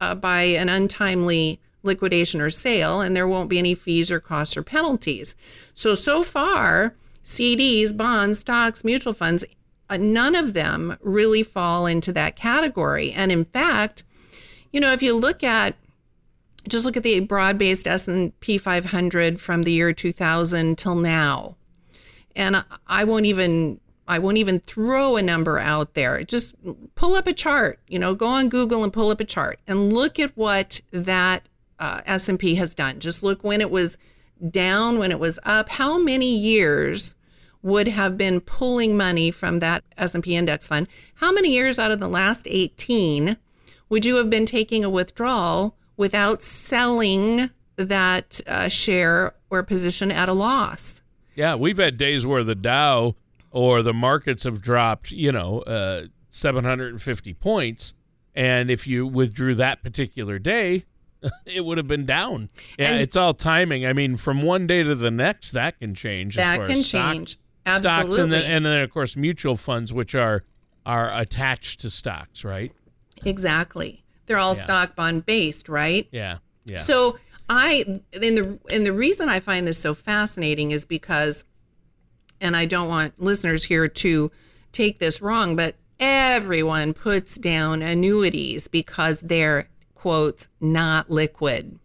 uh, 0.00 0.14
by 0.14 0.42
an 0.42 0.68
untimely 0.68 1.60
liquidation 1.82 2.40
or 2.40 2.50
sale, 2.50 3.00
and 3.00 3.14
there 3.14 3.28
won't 3.28 3.50
be 3.50 3.58
any 3.58 3.74
fees 3.74 4.10
or 4.10 4.20
costs 4.20 4.56
or 4.56 4.62
penalties. 4.62 5.34
So, 5.74 5.94
so 5.94 6.22
far, 6.22 6.94
CDs, 7.24 7.96
bonds, 7.96 8.38
stocks, 8.38 8.84
mutual 8.84 9.12
funds, 9.12 9.44
uh, 9.90 9.96
none 9.96 10.34
of 10.34 10.54
them 10.54 10.96
really 11.02 11.42
fall 11.42 11.86
into 11.86 12.12
that 12.12 12.36
category. 12.36 13.12
And 13.12 13.30
in 13.30 13.44
fact, 13.44 14.04
you 14.72 14.80
know, 14.80 14.92
if 14.92 15.02
you 15.02 15.14
look 15.14 15.42
at 15.42 15.76
just 16.66 16.86
look 16.86 16.96
at 16.96 17.02
the 17.02 17.20
broad-based 17.20 17.86
S&P 17.86 18.56
500 18.56 19.38
from 19.38 19.62
the 19.62 19.72
year 19.72 19.92
2000 19.92 20.78
till 20.78 20.94
now. 20.94 21.56
And 22.36 22.64
I 22.86 23.04
won't 23.04 23.26
even 23.26 23.80
I 24.06 24.18
won't 24.18 24.36
even 24.36 24.60
throw 24.60 25.16
a 25.16 25.22
number 25.22 25.58
out 25.58 25.94
there. 25.94 26.22
Just 26.24 26.54
pull 26.94 27.14
up 27.14 27.26
a 27.26 27.32
chart, 27.32 27.78
you 27.88 27.98
know, 27.98 28.14
go 28.14 28.26
on 28.26 28.48
Google 28.48 28.84
and 28.84 28.92
pull 28.92 29.10
up 29.10 29.20
a 29.20 29.24
chart 29.24 29.60
and 29.66 29.92
look 29.92 30.18
at 30.18 30.36
what 30.36 30.80
that 30.90 31.48
uh, 31.78 32.02
S&P 32.04 32.56
has 32.56 32.74
done. 32.74 33.00
Just 33.00 33.22
look 33.22 33.42
when 33.42 33.60
it 33.60 33.70
was 33.70 33.96
down, 34.50 34.98
when 34.98 35.10
it 35.10 35.18
was 35.18 35.38
up, 35.44 35.70
how 35.70 35.98
many 35.98 36.36
years 36.36 37.14
would 37.62 37.88
have 37.88 38.18
been 38.18 38.40
pulling 38.40 38.94
money 38.94 39.30
from 39.30 39.58
that 39.60 39.82
S&P 39.96 40.36
index 40.36 40.68
fund? 40.68 40.86
How 41.14 41.32
many 41.32 41.50
years 41.50 41.78
out 41.78 41.90
of 41.90 41.98
the 41.98 42.08
last 42.08 42.46
18 42.50 43.38
would 43.88 44.04
you 44.04 44.16
have 44.16 44.28
been 44.28 44.44
taking 44.44 44.84
a 44.84 44.90
withdrawal 44.90 45.76
without 45.96 46.42
selling 46.42 47.48
that 47.76 48.40
uh, 48.46 48.68
share 48.68 49.34
or 49.48 49.62
position 49.62 50.10
at 50.10 50.28
a 50.28 50.34
loss? 50.34 51.00
Yeah, 51.34 51.54
we've 51.54 51.78
had 51.78 51.96
days 51.96 52.24
where 52.26 52.44
the 52.44 52.54
Dow 52.54 53.16
or 53.50 53.82
the 53.82 53.94
markets 53.94 54.44
have 54.44 54.60
dropped, 54.60 55.10
you 55.10 55.32
know, 55.32 55.60
uh, 55.60 56.06
750 56.30 57.34
points. 57.34 57.94
And 58.34 58.70
if 58.70 58.86
you 58.86 59.06
withdrew 59.06 59.54
that 59.56 59.82
particular 59.82 60.38
day, 60.38 60.84
it 61.46 61.64
would 61.64 61.78
have 61.78 61.86
been 61.86 62.06
down. 62.06 62.48
Yeah, 62.78 62.90
and 62.90 63.00
it's 63.00 63.16
all 63.16 63.34
timing. 63.34 63.86
I 63.86 63.92
mean, 63.92 64.16
from 64.16 64.42
one 64.42 64.66
day 64.66 64.82
to 64.82 64.94
the 64.94 65.10
next, 65.10 65.52
that 65.52 65.78
can 65.78 65.94
change. 65.94 66.36
That 66.36 66.66
can 66.66 66.82
stock, 66.82 67.14
change. 67.14 67.38
Absolutely. 67.66 68.02
Stocks 68.02 68.16
and 68.18 68.32
then, 68.32 68.42
and 68.50 68.66
then, 68.66 68.80
of 68.80 68.90
course, 68.90 69.16
mutual 69.16 69.56
funds, 69.56 69.92
which 69.92 70.14
are 70.14 70.44
are 70.84 71.16
attached 71.18 71.80
to 71.80 71.90
stocks, 71.90 72.44
right? 72.44 72.72
Exactly. 73.24 74.04
They're 74.26 74.38
all 74.38 74.54
yeah. 74.54 74.62
stock 74.62 74.96
bond 74.96 75.24
based, 75.24 75.68
right? 75.68 76.06
Yeah. 76.10 76.38
Yeah. 76.66 76.76
So 76.76 77.18
I 77.48 77.84
and 77.86 78.02
the 78.12 78.58
and 78.72 78.86
the 78.86 78.92
reason 78.92 79.28
I 79.28 79.40
find 79.40 79.66
this 79.66 79.78
so 79.78 79.94
fascinating 79.94 80.70
is 80.70 80.84
because, 80.84 81.44
and 82.40 82.56
I 82.56 82.64
don't 82.64 82.88
want 82.88 83.20
listeners 83.20 83.64
here 83.64 83.88
to 83.88 84.30
take 84.72 84.98
this 84.98 85.20
wrong, 85.20 85.54
but 85.56 85.76
everyone 86.00 86.94
puts 86.94 87.36
down 87.36 87.82
annuities 87.82 88.68
because 88.68 89.20
they're 89.20 89.68
quotes, 89.94 90.48
not 90.60 91.10
liquid. 91.10 91.78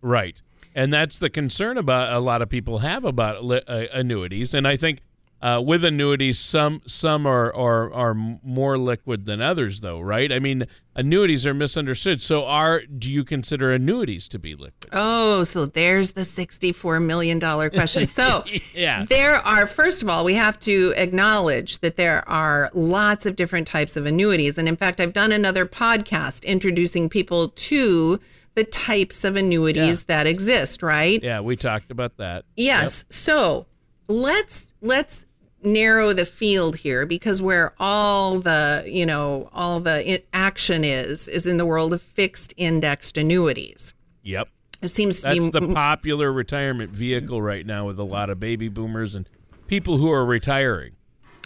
Right. 0.00 0.40
And 0.76 0.92
that's 0.92 1.18
the 1.18 1.28
concern 1.30 1.76
about 1.76 2.12
a 2.12 2.20
lot 2.20 2.42
of 2.42 2.48
people 2.48 2.78
have 2.78 3.04
about 3.04 3.44
li- 3.44 3.62
uh, 3.66 3.86
annuities. 3.92 4.54
And 4.54 4.66
I 4.66 4.76
think 4.76 5.00
uh, 5.44 5.60
with 5.60 5.84
annuities, 5.84 6.38
some 6.38 6.80
some 6.86 7.26
are, 7.26 7.54
are 7.54 7.92
are 7.92 8.14
more 8.14 8.78
liquid 8.78 9.26
than 9.26 9.42
others, 9.42 9.80
though, 9.80 10.00
right? 10.00 10.32
I 10.32 10.38
mean, 10.38 10.66
annuities 10.96 11.44
are 11.44 11.52
misunderstood. 11.52 12.22
So, 12.22 12.46
are 12.46 12.80
do 12.86 13.12
you 13.12 13.24
consider 13.24 13.70
annuities 13.70 14.26
to 14.30 14.38
be 14.38 14.54
liquid? 14.54 14.88
Oh, 14.94 15.44
so 15.44 15.66
there's 15.66 16.12
the 16.12 16.24
sixty-four 16.24 16.98
million 16.98 17.38
dollar 17.38 17.68
question. 17.68 18.06
So, 18.06 18.44
yeah, 18.74 19.04
there 19.04 19.34
are. 19.34 19.66
First 19.66 20.02
of 20.02 20.08
all, 20.08 20.24
we 20.24 20.32
have 20.32 20.58
to 20.60 20.94
acknowledge 20.96 21.80
that 21.80 21.96
there 21.96 22.26
are 22.26 22.70
lots 22.72 23.26
of 23.26 23.36
different 23.36 23.66
types 23.66 23.98
of 23.98 24.06
annuities, 24.06 24.56
and 24.56 24.66
in 24.66 24.76
fact, 24.76 24.98
I've 24.98 25.12
done 25.12 25.30
another 25.30 25.66
podcast 25.66 26.46
introducing 26.46 27.10
people 27.10 27.50
to 27.50 28.18
the 28.54 28.64
types 28.64 29.24
of 29.24 29.36
annuities 29.36 30.06
yeah. 30.08 30.16
that 30.16 30.26
exist. 30.26 30.82
Right? 30.82 31.22
Yeah, 31.22 31.40
we 31.40 31.56
talked 31.56 31.90
about 31.90 32.16
that. 32.16 32.46
Yes. 32.56 33.04
Yep. 33.06 33.12
So 33.12 33.66
let's 34.08 34.72
let's 34.80 35.26
narrow 35.64 36.12
the 36.12 36.26
field 36.26 36.76
here 36.76 37.06
because 37.06 37.40
where 37.40 37.72
all 37.78 38.38
the 38.38 38.84
you 38.86 39.06
know 39.06 39.48
all 39.52 39.80
the 39.80 40.22
action 40.32 40.84
is 40.84 41.26
is 41.28 41.46
in 41.46 41.56
the 41.56 41.66
world 41.66 41.92
of 41.92 42.02
fixed 42.02 42.54
indexed 42.56 43.16
annuities. 43.18 43.94
Yep. 44.22 44.48
It 44.82 44.88
seems 44.88 45.16
to 45.22 45.28
that's 45.28 45.50
be 45.50 45.60
the 45.60 45.72
popular 45.72 46.32
retirement 46.32 46.90
vehicle 46.90 47.40
right 47.40 47.64
now 47.64 47.86
with 47.86 47.98
a 47.98 48.04
lot 48.04 48.28
of 48.30 48.38
baby 48.38 48.68
boomers 48.68 49.14
and 49.14 49.28
people 49.66 49.96
who 49.96 50.10
are 50.10 50.24
retiring. 50.24 50.92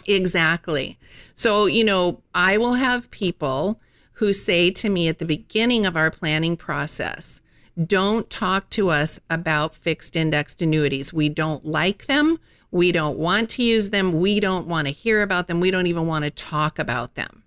Exactly. 0.05 0.97
So 1.33 1.65
you 1.65 1.83
know 1.83 2.21
i 2.33 2.57
will 2.57 2.73
have 2.73 3.09
people 3.11 3.79
who 4.13 4.33
say 4.33 4.69
to 4.69 4.89
me 4.89 5.07
at 5.07 5.19
the 5.19 5.25
beginning 5.25 5.85
of 5.85 5.95
our 5.95 6.11
planning 6.11 6.57
process 6.57 7.41
don't 7.85 8.29
talk 8.29 8.69
to 8.71 8.89
us 8.89 9.19
about 9.29 9.73
fixed 9.73 10.15
indexed 10.15 10.61
annuities. 10.61 11.13
We 11.13 11.29
don't 11.29 11.65
like 11.65 12.07
them 12.07 12.39
we 12.71 12.91
don't 12.91 13.17
want 13.17 13.49
to 13.51 13.63
use 13.63 13.89
them. 13.89 14.19
We 14.19 14.39
don't 14.39 14.67
want 14.67 14.87
to 14.87 14.93
hear 14.93 15.21
about 15.21 15.47
them. 15.47 15.59
We 15.59 15.71
don't 15.71 15.87
even 15.87 16.07
want 16.07 16.25
to 16.25 16.31
talk 16.31 16.79
about 16.79 17.15
them. 17.15 17.43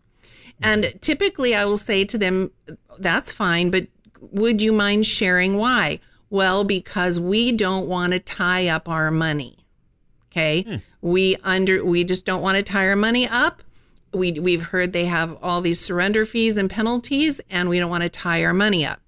And 0.62 0.94
typically 1.00 1.54
I 1.54 1.64
will 1.64 1.76
say 1.76 2.04
to 2.04 2.18
them, 2.18 2.50
that's 2.98 3.32
fine, 3.32 3.70
but 3.70 3.87
would 4.20 4.62
you 4.62 4.72
mind 4.72 5.06
sharing 5.06 5.56
why? 5.56 6.00
Well, 6.30 6.64
because 6.64 7.18
we 7.18 7.52
don't 7.52 7.88
want 7.88 8.12
to 8.12 8.20
tie 8.20 8.68
up 8.68 8.88
our 8.88 9.11
money. 9.11 9.58
Okay. 10.30 10.62
Hmm. 10.62 10.76
We 11.00 11.37
under 11.42 11.85
we 11.85 12.04
just 12.04 12.24
don't 12.24 12.42
want 12.42 12.56
to 12.56 12.62
tie 12.62 12.88
our 12.88 12.96
money 12.96 13.26
up. 13.28 13.62
We 14.14 14.32
we've 14.32 14.62
heard 14.62 14.92
they 14.92 15.06
have 15.06 15.37
all 15.42 15.61
these 15.61 15.80
surrender 15.80 16.24
fees 16.24 16.56
and 16.56 16.70
penalties 16.70 17.40
and 17.50 17.68
we 17.68 17.78
don't 17.78 17.90
want 17.90 18.04
to 18.04 18.08
tie 18.08 18.44
our 18.44 18.54
money 18.54 18.87
up. 18.87 19.00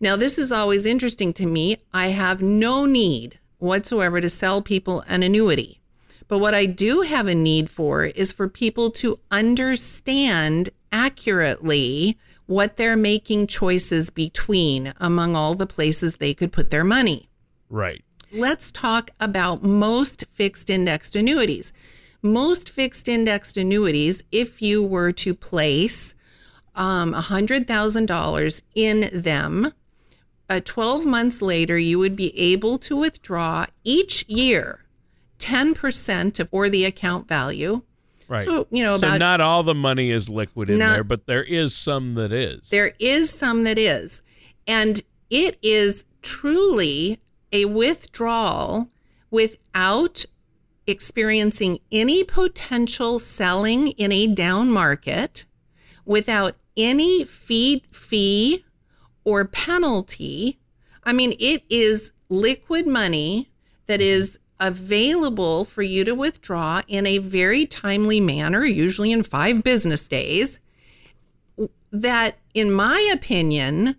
Now, 0.00 0.16
this 0.16 0.38
is 0.38 0.50
always 0.50 0.86
interesting 0.86 1.34
to 1.34 1.46
me. 1.46 1.76
I 1.92 2.08
have 2.08 2.40
no 2.40 2.86
need 2.86 3.38
whatsoever 3.60 4.20
to 4.20 4.30
sell 4.30 4.62
people 4.62 5.04
an 5.08 5.22
annuity. 5.22 5.80
But 6.28 6.38
what 6.38 6.54
I 6.54 6.66
do 6.66 7.00
have 7.00 7.26
a 7.26 7.34
need 7.34 7.70
for 7.70 8.04
is 8.04 8.32
for 8.32 8.48
people 8.48 8.90
to 8.92 9.18
understand 9.30 10.70
accurately 10.92 12.18
what 12.46 12.76
they're 12.76 12.96
making 12.96 13.46
choices 13.46 14.10
between 14.10 14.92
among 14.98 15.34
all 15.34 15.54
the 15.54 15.66
places 15.66 16.16
they 16.16 16.34
could 16.34 16.52
put 16.52 16.70
their 16.70 16.84
money. 16.84 17.28
Right. 17.68 18.04
Let's 18.32 18.70
talk 18.70 19.10
about 19.18 19.62
most 19.62 20.24
fixed 20.30 20.70
indexed 20.70 21.16
annuities. 21.16 21.72
Most 22.22 22.68
fixed 22.68 23.08
indexed 23.08 23.56
annuities, 23.56 24.22
if 24.30 24.60
you 24.60 24.82
were 24.82 25.10
to 25.12 25.34
place 25.34 26.14
um, 26.74 27.12
$100,000 27.12 28.62
in 28.74 29.10
them, 29.12 29.72
uh, 30.50 30.60
12 30.64 31.06
months 31.06 31.40
later, 31.40 31.78
you 31.78 31.98
would 31.98 32.16
be 32.16 32.36
able 32.38 32.76
to 32.78 32.96
withdraw 32.96 33.66
each 33.84 34.28
year 34.28 34.84
10% 35.38 36.40
of 36.40 36.48
or 36.50 36.68
the 36.68 36.84
account 36.84 37.28
value. 37.28 37.82
Right. 38.28 38.42
So, 38.42 38.66
you 38.70 38.82
know, 38.82 38.96
so 38.96 39.16
not 39.16 39.40
all 39.40 39.62
the 39.62 39.74
money 39.74 40.10
is 40.10 40.28
liquid 40.28 40.68
in 40.68 40.78
Not- 40.78 40.94
there, 40.94 41.04
but 41.04 41.26
there 41.26 41.42
is 41.42 41.74
some 41.74 42.14
that 42.14 42.32
is. 42.32 42.68
There 42.70 42.92
is 42.98 43.30
some 43.30 43.64
that 43.64 43.78
is. 43.78 44.22
And 44.66 45.02
it 45.30 45.56
is 45.62 46.04
truly 46.20 47.20
a 47.52 47.64
withdrawal 47.64 48.88
without 49.30 50.24
experiencing 50.86 51.78
any 51.92 52.24
potential 52.24 53.20
selling 53.20 53.88
in 53.92 54.10
a 54.10 54.26
down 54.26 54.70
market, 54.70 55.46
without 56.04 56.56
any 56.76 57.24
fee 57.24 57.84
fee 57.92 58.64
or 59.30 59.44
penalty. 59.44 60.58
I 61.04 61.12
mean, 61.12 61.34
it 61.38 61.62
is 61.70 62.12
liquid 62.28 62.86
money 62.86 63.50
that 63.86 64.00
is 64.00 64.38
available 64.58 65.64
for 65.64 65.82
you 65.82 66.04
to 66.04 66.14
withdraw 66.14 66.82
in 66.88 67.06
a 67.06 67.18
very 67.18 67.64
timely 67.64 68.20
manner, 68.20 68.64
usually 68.64 69.12
in 69.12 69.22
five 69.22 69.62
business 69.62 70.06
days 70.06 70.58
that, 71.92 72.38
in 72.54 72.70
my 72.70 73.08
opinion, 73.12 73.96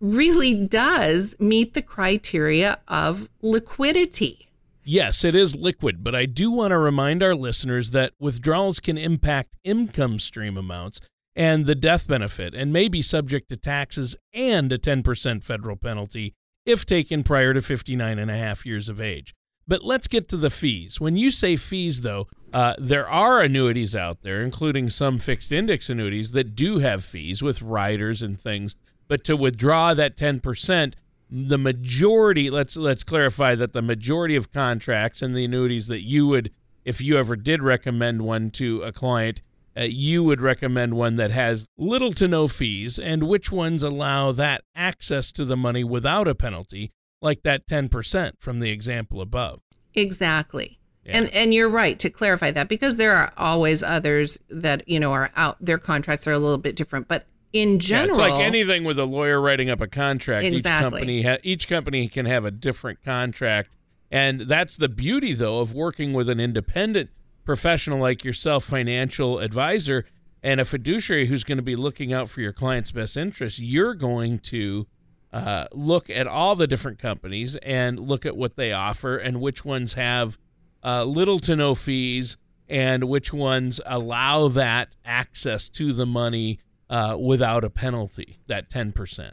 really 0.00 0.54
does 0.54 1.34
meet 1.38 1.74
the 1.74 1.82
criteria 1.82 2.78
of 2.86 3.28
liquidity. 3.40 4.48
Yes, 4.84 5.24
it 5.24 5.34
is 5.36 5.54
liquid, 5.54 6.02
but 6.02 6.14
I 6.14 6.26
do 6.26 6.50
want 6.50 6.70
to 6.70 6.78
remind 6.78 7.22
our 7.22 7.34
listeners 7.34 7.90
that 7.90 8.12
withdrawals 8.18 8.80
can 8.80 8.96
impact 8.96 9.56
income 9.64 10.18
stream 10.18 10.56
amounts 10.56 11.00
and 11.38 11.66
the 11.66 11.76
death 11.76 12.08
benefit 12.08 12.52
and 12.52 12.72
may 12.72 12.88
be 12.88 13.00
subject 13.00 13.48
to 13.48 13.56
taxes 13.56 14.16
and 14.34 14.72
a 14.72 14.76
10% 14.76 15.44
federal 15.44 15.76
penalty 15.76 16.34
if 16.66 16.84
taken 16.84 17.22
prior 17.22 17.54
to 17.54 17.62
59 17.62 18.18
and 18.18 18.30
a 18.30 18.36
half 18.36 18.66
years 18.66 18.88
of 18.88 19.00
age. 19.00 19.34
But 19.66 19.84
let's 19.84 20.08
get 20.08 20.28
to 20.30 20.36
the 20.36 20.50
fees. 20.50 21.00
When 21.00 21.16
you 21.16 21.30
say 21.30 21.56
fees, 21.56 22.00
though, 22.00 22.26
uh, 22.52 22.74
there 22.76 23.08
are 23.08 23.40
annuities 23.40 23.94
out 23.94 24.22
there, 24.22 24.42
including 24.42 24.88
some 24.88 25.18
fixed 25.18 25.52
index 25.52 25.88
annuities, 25.88 26.32
that 26.32 26.56
do 26.56 26.78
have 26.78 27.04
fees 27.04 27.40
with 27.40 27.62
riders 27.62 28.20
and 28.20 28.38
things. 28.38 28.74
But 29.06 29.22
to 29.24 29.36
withdraw 29.36 29.94
that 29.94 30.16
10%, 30.16 30.94
the 31.30 31.58
majority 31.58 32.48
let's 32.48 32.74
let's 32.74 33.04
clarify 33.04 33.54
that 33.54 33.74
the 33.74 33.82
majority 33.82 34.34
of 34.34 34.50
contracts 34.50 35.20
and 35.20 35.36
the 35.36 35.44
annuities 35.44 35.86
that 35.86 36.00
you 36.00 36.26
would 36.26 36.50
if 36.86 37.02
you 37.02 37.18
ever 37.18 37.36
did 37.36 37.62
recommend 37.62 38.22
one 38.22 38.50
to 38.52 38.80
a 38.82 38.92
client 38.92 39.42
uh, 39.78 39.82
you 39.82 40.24
would 40.24 40.40
recommend 40.40 40.94
one 40.94 41.16
that 41.16 41.30
has 41.30 41.66
little 41.76 42.12
to 42.14 42.26
no 42.26 42.48
fees 42.48 42.98
and 42.98 43.22
which 43.22 43.52
ones 43.52 43.82
allow 43.82 44.32
that 44.32 44.62
access 44.74 45.30
to 45.32 45.44
the 45.44 45.56
money 45.56 45.84
without 45.84 46.26
a 46.26 46.34
penalty 46.34 46.90
like 47.20 47.42
that 47.42 47.66
10% 47.66 48.32
from 48.38 48.60
the 48.60 48.70
example 48.70 49.20
above 49.20 49.60
Exactly. 49.94 50.78
Yeah. 51.04 51.18
And 51.18 51.34
and 51.34 51.54
you're 51.54 51.68
right 51.68 51.98
to 52.00 52.10
clarify 52.10 52.50
that 52.52 52.68
because 52.68 52.96
there 52.96 53.16
are 53.16 53.32
always 53.36 53.82
others 53.82 54.38
that, 54.50 54.86
you 54.88 55.00
know, 55.00 55.12
are 55.12 55.30
out 55.36 55.56
their 55.60 55.78
contracts 55.78 56.26
are 56.26 56.32
a 56.32 56.38
little 56.38 56.58
bit 56.58 56.76
different, 56.76 57.08
but 57.08 57.26
in 57.52 57.72
Yeah, 57.72 57.78
general 57.78 58.10
it's 58.10 58.18
like 58.18 58.40
anything 58.40 58.84
with 58.84 58.98
a 58.98 59.04
lawyer 59.06 59.40
writing 59.40 59.70
up 59.70 59.80
a 59.80 59.86
contract. 59.88 60.44
Each 60.44 60.58
Exactly. 60.58 60.90
company 61.00 61.22
ha- 61.22 61.38
each 61.42 61.68
company 61.68 62.08
can 62.08 62.26
have 62.26 62.44
a 62.44 62.50
different 62.50 63.02
contract, 63.02 63.70
and 64.10 64.42
that's 64.42 64.76
the 64.76 64.88
beauty 64.88 65.32
though 65.32 65.60
of 65.60 65.72
working 65.74 66.12
with 66.12 66.28
an 66.28 66.38
independent 66.40 67.10
professional 67.48 67.98
like 67.98 68.24
yourself, 68.24 68.62
financial 68.62 69.38
advisor, 69.38 70.04
and 70.42 70.60
a 70.60 70.66
fiduciary 70.66 71.28
who's 71.28 71.44
going 71.44 71.56
to 71.56 71.62
be 71.62 71.76
looking 71.76 72.12
out 72.12 72.28
for 72.28 72.42
your 72.42 72.52
client's 72.52 72.92
best 72.92 73.16
interests. 73.16 73.58
You're 73.58 73.94
going 73.94 74.38
to 74.40 74.86
uh, 75.32 75.64
look 75.72 76.10
at 76.10 76.26
all 76.26 76.56
the 76.56 76.66
different 76.66 76.98
companies 76.98 77.56
and 77.62 77.98
look 77.98 78.26
at 78.26 78.36
what 78.36 78.56
they 78.56 78.70
offer 78.70 79.16
and 79.16 79.40
which 79.40 79.64
ones 79.64 79.94
have 79.94 80.36
uh, 80.84 81.04
little 81.04 81.38
to 81.38 81.56
no 81.56 81.74
fees 81.74 82.36
and 82.68 83.04
which 83.04 83.32
ones 83.32 83.80
allow 83.86 84.48
that 84.48 84.94
access 85.02 85.70
to 85.70 85.94
the 85.94 86.04
money 86.04 86.60
uh, 86.90 87.16
without 87.18 87.64
a 87.64 87.70
penalty, 87.70 88.40
that 88.46 88.68
10%. 88.68 89.32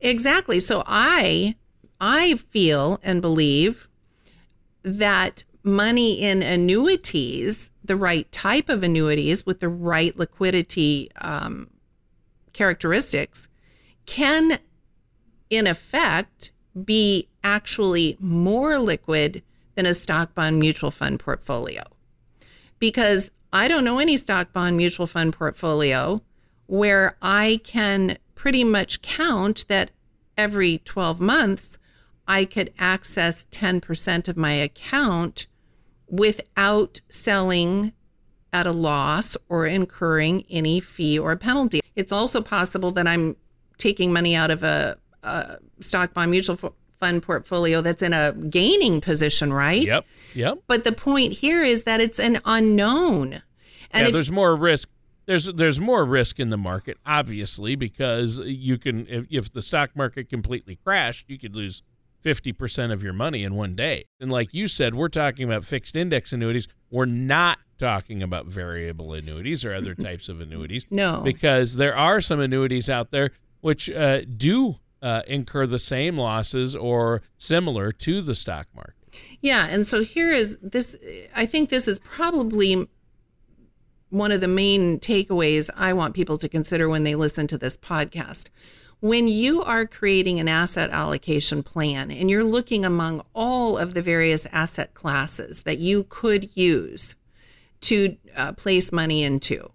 Exactly. 0.00 0.60
So 0.60 0.82
I 0.86 1.56
I 2.00 2.36
feel 2.36 2.98
and 3.02 3.20
believe 3.20 3.86
that 4.82 5.44
money 5.62 6.20
in 6.20 6.42
annuities, 6.42 7.70
the 7.84 7.96
right 7.96 8.30
type 8.32 8.68
of 8.68 8.82
annuities 8.82 9.44
with 9.44 9.60
the 9.60 9.68
right 9.68 10.16
liquidity 10.16 11.10
um, 11.20 11.68
characteristics, 12.52 13.48
can 14.06 14.58
in 15.50 15.66
effect 15.66 16.52
be 16.84 17.28
actually 17.42 18.16
more 18.20 18.78
liquid 18.78 19.42
than 19.74 19.86
a 19.86 19.94
stock 19.94 20.34
bond 20.34 20.58
mutual 20.58 20.90
fund 20.90 21.18
portfolio. 21.18 21.82
Because 22.78 23.30
I 23.52 23.68
don't 23.68 23.84
know 23.84 23.98
any 23.98 24.16
stock 24.16 24.52
bond 24.52 24.76
mutual 24.76 25.06
fund 25.06 25.32
portfolio 25.32 26.20
where 26.66 27.16
I 27.20 27.60
can 27.64 28.18
pretty 28.34 28.62
much 28.62 29.02
count 29.02 29.66
that 29.68 29.90
every 30.38 30.78
12 30.78 31.20
months 31.20 31.78
I 32.28 32.44
could 32.44 32.72
access 32.78 33.46
10% 33.50 34.28
of 34.28 34.36
my 34.36 34.52
account 34.52 35.46
without 36.10 37.00
selling 37.08 37.92
at 38.52 38.66
a 38.66 38.72
loss 38.72 39.36
or 39.48 39.66
incurring 39.66 40.44
any 40.50 40.80
fee 40.80 41.18
or 41.18 41.34
penalty. 41.36 41.80
It's 41.94 42.12
also 42.12 42.42
possible 42.42 42.90
that 42.92 43.06
I'm 43.06 43.36
taking 43.78 44.12
money 44.12 44.34
out 44.34 44.50
of 44.50 44.62
a, 44.62 44.98
a 45.22 45.58
stock 45.80 46.12
bond 46.12 46.30
mutual 46.30 46.58
f- 46.62 46.72
fund 46.98 47.22
portfolio 47.22 47.80
that's 47.80 48.02
in 48.02 48.12
a 48.12 48.32
gaining 48.32 49.00
position, 49.00 49.52
right? 49.52 49.82
Yep. 49.82 50.06
Yep. 50.34 50.62
But 50.66 50.84
the 50.84 50.92
point 50.92 51.32
here 51.32 51.62
is 51.62 51.84
that 51.84 52.00
it's 52.00 52.18
an 52.18 52.40
unknown. 52.44 53.42
And 53.92 54.02
yeah, 54.02 54.08
if, 54.08 54.12
there's 54.12 54.30
more 54.30 54.54
risk. 54.56 54.88
There's 55.26 55.46
there's 55.46 55.78
more 55.78 56.04
risk 56.04 56.40
in 56.40 56.50
the 56.50 56.56
market, 56.56 56.98
obviously, 57.06 57.76
because 57.76 58.40
you 58.40 58.78
can 58.78 59.06
if, 59.06 59.26
if 59.30 59.52
the 59.52 59.62
stock 59.62 59.94
market 59.94 60.28
completely 60.28 60.76
crashed, 60.76 61.30
you 61.30 61.38
could 61.38 61.54
lose 61.54 61.82
fifty 62.20 62.52
percent 62.52 62.92
of 62.92 63.02
your 63.02 63.12
money 63.12 63.42
in 63.44 63.54
one 63.54 63.74
day. 63.74 64.04
And 64.20 64.30
like 64.30 64.54
you 64.54 64.68
said, 64.68 64.94
we're 64.94 65.08
talking 65.08 65.44
about 65.44 65.64
fixed 65.64 65.96
index 65.96 66.32
annuities. 66.32 66.68
We're 66.90 67.06
not 67.06 67.58
talking 67.78 68.22
about 68.22 68.46
variable 68.46 69.12
annuities 69.14 69.64
or 69.64 69.74
other 69.74 69.94
types 70.08 70.28
of 70.28 70.40
annuities. 70.40 70.86
No. 70.90 71.22
because 71.24 71.76
there 71.76 71.96
are 71.96 72.20
some 72.20 72.38
annuities 72.40 72.90
out 72.90 73.10
there 73.10 73.30
which 73.60 73.90
uh, 73.90 74.20
do 74.22 74.76
uh, 75.02 75.22
incur 75.26 75.66
the 75.66 75.78
same 75.78 76.18
losses 76.18 76.74
or 76.74 77.22
similar 77.38 77.92
to 77.92 78.20
the 78.22 78.34
stock 78.34 78.66
market. 78.74 78.94
Yeah, 79.40 79.66
and 79.66 79.86
so 79.86 80.02
here 80.02 80.30
is 80.30 80.58
this 80.62 80.96
I 81.34 81.46
think 81.46 81.70
this 81.70 81.88
is 81.88 81.98
probably 81.98 82.88
one 84.10 84.32
of 84.32 84.40
the 84.40 84.48
main 84.48 84.98
takeaways 84.98 85.70
I 85.76 85.92
want 85.92 86.14
people 86.14 86.36
to 86.38 86.48
consider 86.48 86.88
when 86.88 87.04
they 87.04 87.14
listen 87.14 87.46
to 87.48 87.58
this 87.58 87.76
podcast. 87.76 88.48
When 89.00 89.28
you 89.28 89.62
are 89.62 89.86
creating 89.86 90.40
an 90.40 90.48
asset 90.48 90.90
allocation 90.90 91.62
plan 91.62 92.10
and 92.10 92.28
you're 92.28 92.44
looking 92.44 92.84
among 92.84 93.24
all 93.34 93.78
of 93.78 93.94
the 93.94 94.02
various 94.02 94.46
asset 94.52 94.92
classes 94.92 95.62
that 95.62 95.78
you 95.78 96.04
could 96.10 96.54
use 96.54 97.14
to 97.82 98.18
uh, 98.36 98.52
place 98.52 98.92
money 98.92 99.22
into, 99.22 99.70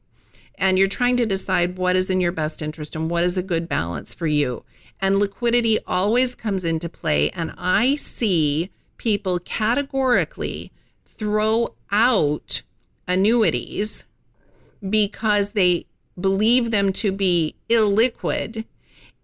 and 0.60 0.78
you're 0.78 0.86
trying 0.86 1.18
to 1.18 1.26
decide 1.26 1.80
what 1.80 1.96
is 1.96 2.12
in 2.12 2.22
your 2.22 2.32
best 2.32 2.62
interest 2.62 2.96
and 2.96 3.10
what 3.10 3.24
is 3.24 3.36
a 3.36 3.42
good 3.42 3.68
balance 3.68 4.14
for 4.14 4.28
you. 4.28 4.64
And 5.02 5.18
liquidity 5.18 5.80
always 5.88 6.36
comes 6.36 6.64
into 6.64 6.88
play. 6.88 7.32
And 7.32 7.52
I 7.58 7.96
see 7.96 8.70
people 8.98 9.40
categorically 9.40 10.72
throw 11.04 11.74
out 11.92 12.62
annuities 13.08 14.06
because 14.88 15.50
they 15.50 15.88
believe 16.20 16.70
them 16.70 16.94
to 16.94 17.12
be 17.12 17.56
illiquid 17.70 18.66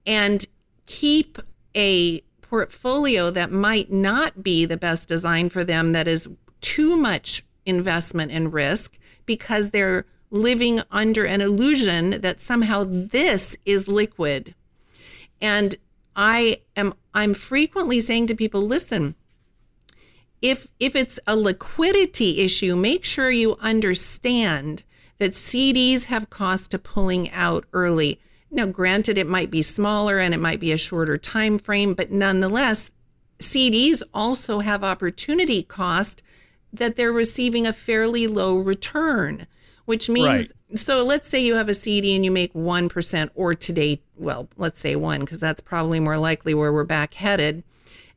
and 0.05 0.45
keep 0.85 1.37
a 1.75 2.21
portfolio 2.41 3.29
that 3.31 3.51
might 3.51 3.91
not 3.91 4.43
be 4.43 4.65
the 4.65 4.77
best 4.77 5.07
design 5.07 5.49
for 5.49 5.63
them, 5.63 5.93
that 5.93 6.07
is 6.07 6.27
too 6.59 6.97
much 6.97 7.43
investment 7.65 8.31
and 8.31 8.53
risk 8.53 8.97
because 9.25 9.69
they're 9.69 10.05
living 10.29 10.81
under 10.91 11.25
an 11.25 11.41
illusion 11.41 12.21
that 12.21 12.41
somehow 12.41 12.85
this 12.87 13.57
is 13.65 13.87
liquid. 13.87 14.55
And 15.41 15.75
I 16.15 16.61
am 16.75 16.93
I'm 17.13 17.33
frequently 17.33 17.99
saying 17.99 18.27
to 18.27 18.35
people, 18.35 18.61
listen, 18.61 19.15
if 20.41 20.67
if 20.79 20.95
it's 20.95 21.19
a 21.27 21.35
liquidity 21.35 22.39
issue, 22.39 22.75
make 22.75 23.05
sure 23.05 23.29
you 23.29 23.57
understand 23.59 24.83
that 25.19 25.31
CDs 25.31 26.05
have 26.05 26.29
cost 26.29 26.71
to 26.71 26.79
pulling 26.79 27.29
out 27.31 27.65
early. 27.73 28.19
Now, 28.51 28.65
granted, 28.65 29.17
it 29.17 29.27
might 29.27 29.49
be 29.49 29.61
smaller 29.61 30.19
and 30.19 30.33
it 30.33 30.39
might 30.39 30.59
be 30.59 30.73
a 30.73 30.77
shorter 30.77 31.17
time 31.17 31.57
frame, 31.57 31.93
but 31.93 32.11
nonetheless, 32.11 32.91
CDs 33.39 34.03
also 34.13 34.59
have 34.59 34.83
opportunity 34.83 35.63
cost 35.63 36.21
that 36.73 36.97
they're 36.97 37.13
receiving 37.13 37.65
a 37.65 37.73
fairly 37.73 38.27
low 38.27 38.57
return, 38.57 39.47
which 39.85 40.09
means 40.09 40.53
right. 40.69 40.79
so 40.79 41.03
let's 41.03 41.29
say 41.29 41.43
you 41.43 41.55
have 41.55 41.69
a 41.69 41.73
CD 41.73 42.13
and 42.13 42.25
you 42.25 42.31
make 42.31 42.53
1% 42.53 43.29
or 43.35 43.55
today, 43.55 44.01
well, 44.17 44.49
let's 44.57 44.81
say 44.81 44.97
1 44.97 45.21
because 45.21 45.39
that's 45.39 45.61
probably 45.61 46.01
more 46.01 46.17
likely 46.17 46.53
where 46.53 46.73
we're 46.73 46.83
back 46.83 47.13
headed. 47.15 47.63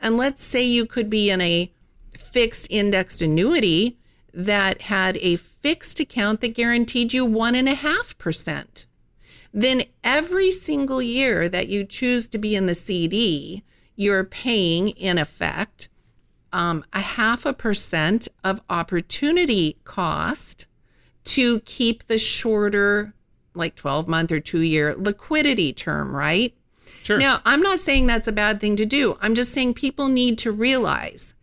And 0.00 0.16
let's 0.16 0.42
say 0.42 0.64
you 0.64 0.84
could 0.84 1.08
be 1.08 1.30
in 1.30 1.40
a 1.40 1.72
fixed 2.16 2.66
indexed 2.70 3.22
annuity 3.22 3.98
that 4.32 4.82
had 4.82 5.16
a 5.18 5.36
fixed 5.36 6.00
account 6.00 6.40
that 6.40 6.54
guaranteed 6.54 7.12
you 7.12 7.24
1.5%. 7.26 8.86
Then 9.56 9.84
every 10.02 10.50
single 10.50 11.00
year 11.00 11.48
that 11.48 11.68
you 11.68 11.84
choose 11.84 12.26
to 12.28 12.38
be 12.38 12.56
in 12.56 12.66
the 12.66 12.74
CD, 12.74 13.62
you're 13.94 14.24
paying, 14.24 14.88
in 14.88 15.16
effect, 15.16 15.88
um, 16.52 16.84
a 16.92 17.00
half 17.00 17.46
a 17.46 17.52
percent 17.52 18.26
of 18.42 18.60
opportunity 18.68 19.78
cost 19.84 20.66
to 21.22 21.60
keep 21.60 22.04
the 22.04 22.18
shorter, 22.18 23.14
like 23.54 23.76
12 23.76 24.08
month 24.08 24.32
or 24.32 24.40
two 24.40 24.60
year 24.60 24.92
liquidity 24.96 25.72
term, 25.72 26.14
right? 26.14 26.52
Sure. 27.04 27.18
Now, 27.18 27.40
I'm 27.44 27.60
not 27.60 27.78
saying 27.78 28.06
that's 28.06 28.26
a 28.26 28.32
bad 28.32 28.60
thing 28.60 28.74
to 28.76 28.86
do. 28.86 29.16
I'm 29.20 29.36
just 29.36 29.52
saying 29.52 29.74
people 29.74 30.08
need 30.08 30.36
to 30.38 30.50
realize 30.50 31.34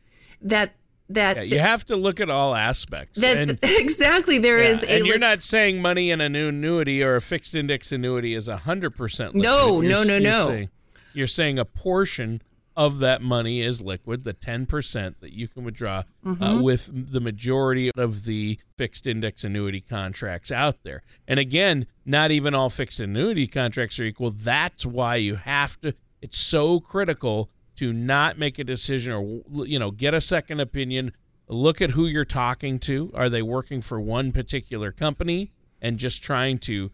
that 0.41 0.73
that 1.15 1.37
yeah, 1.37 1.43
you 1.43 1.59
have 1.59 1.85
to 1.85 1.95
look 1.95 2.19
at 2.19 2.29
all 2.29 2.55
aspects. 2.55 3.19
That, 3.21 3.37
and, 3.37 3.59
exactly, 3.63 4.37
there 4.37 4.61
yeah, 4.61 4.69
is. 4.69 4.83
and 4.83 5.05
you're 5.05 5.19
not 5.19 5.43
saying 5.43 5.81
money 5.81 6.11
in 6.11 6.21
a 6.21 6.29
new 6.29 6.49
annuity 6.49 7.03
or 7.03 7.15
a 7.15 7.21
fixed 7.21 7.55
index 7.55 7.91
annuity 7.91 8.33
is 8.33 8.47
hundred 8.47 8.91
percent. 8.91 9.35
No, 9.35 9.81
no, 9.81 10.03
no, 10.03 10.19
no. 10.19 10.47
Saying, 10.47 10.69
you're 11.13 11.27
saying 11.27 11.59
a 11.59 11.65
portion 11.65 12.41
of 12.75 12.99
that 12.99 13.21
money 13.21 13.61
is 13.61 13.81
liquid, 13.81 14.23
the 14.23 14.33
10% 14.33 15.15
that 15.19 15.33
you 15.33 15.47
can 15.47 15.63
withdraw 15.63 15.99
uh, 15.99 16.03
mm-hmm. 16.25 16.43
uh, 16.43 16.61
with 16.61 16.89
the 17.11 17.19
majority 17.19 17.91
of 17.97 18.25
the 18.25 18.57
fixed 18.77 19.05
index 19.05 19.43
annuity 19.43 19.81
contracts 19.81 20.51
out 20.51 20.77
there. 20.83 21.03
And 21.27 21.39
again, 21.39 21.85
not 22.05 22.31
even 22.31 22.55
all 22.55 22.69
fixed 22.69 22.99
annuity 22.99 23.45
contracts 23.45 23.99
are 23.99 24.03
equal. 24.03 24.31
That's 24.31 24.85
why 24.85 25.17
you 25.17 25.35
have 25.35 25.79
to, 25.81 25.93
it's 26.21 26.37
so 26.37 26.79
critical 26.79 27.49
to 27.81 27.91
not 27.91 28.37
make 28.37 28.59
a 28.59 28.63
decision 28.63 29.11
or, 29.11 29.65
you 29.65 29.79
know, 29.79 29.89
get 29.89 30.13
a 30.13 30.21
second 30.21 30.59
opinion. 30.59 31.13
Look 31.47 31.81
at 31.81 31.89
who 31.89 32.05
you're 32.05 32.25
talking 32.25 32.77
to. 32.81 33.11
Are 33.15 33.27
they 33.27 33.41
working 33.41 33.81
for 33.81 33.99
one 33.99 34.31
particular 34.31 34.91
company 34.91 35.51
and 35.81 35.97
just 35.97 36.21
trying 36.21 36.59
to 36.59 36.91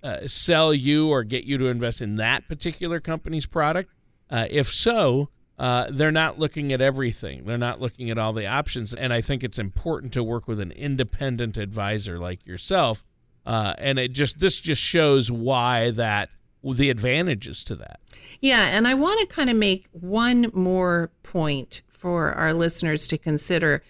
uh, 0.00 0.28
sell 0.28 0.72
you 0.72 1.08
or 1.08 1.24
get 1.24 1.42
you 1.42 1.58
to 1.58 1.66
invest 1.66 2.00
in 2.00 2.14
that 2.16 2.46
particular 2.46 3.00
company's 3.00 3.46
product? 3.46 3.92
Uh, 4.30 4.46
if 4.48 4.72
so, 4.72 5.28
uh, 5.58 5.88
they're 5.90 6.12
not 6.12 6.38
looking 6.38 6.72
at 6.72 6.80
everything. 6.80 7.44
They're 7.44 7.58
not 7.58 7.80
looking 7.80 8.08
at 8.08 8.16
all 8.16 8.32
the 8.32 8.46
options. 8.46 8.94
And 8.94 9.12
I 9.12 9.20
think 9.20 9.42
it's 9.42 9.58
important 9.58 10.12
to 10.12 10.22
work 10.22 10.46
with 10.46 10.60
an 10.60 10.70
independent 10.70 11.58
advisor 11.58 12.16
like 12.20 12.46
yourself. 12.46 13.04
Uh, 13.44 13.74
and 13.78 13.98
it 13.98 14.12
just 14.12 14.38
this 14.38 14.60
just 14.60 14.80
shows 14.82 15.32
why 15.32 15.90
that 15.90 16.28
the 16.62 16.90
advantages 16.90 17.64
to 17.64 17.76
that. 17.76 18.00
Yeah, 18.40 18.64
and 18.64 18.86
I 18.86 18.94
want 18.94 19.20
to 19.20 19.26
kind 19.26 19.50
of 19.50 19.56
make 19.56 19.88
one 19.92 20.50
more 20.52 21.10
point 21.22 21.82
for 21.90 22.32
our 22.32 22.52
listeners 22.52 23.06
to 23.08 23.18
consider, 23.18 23.82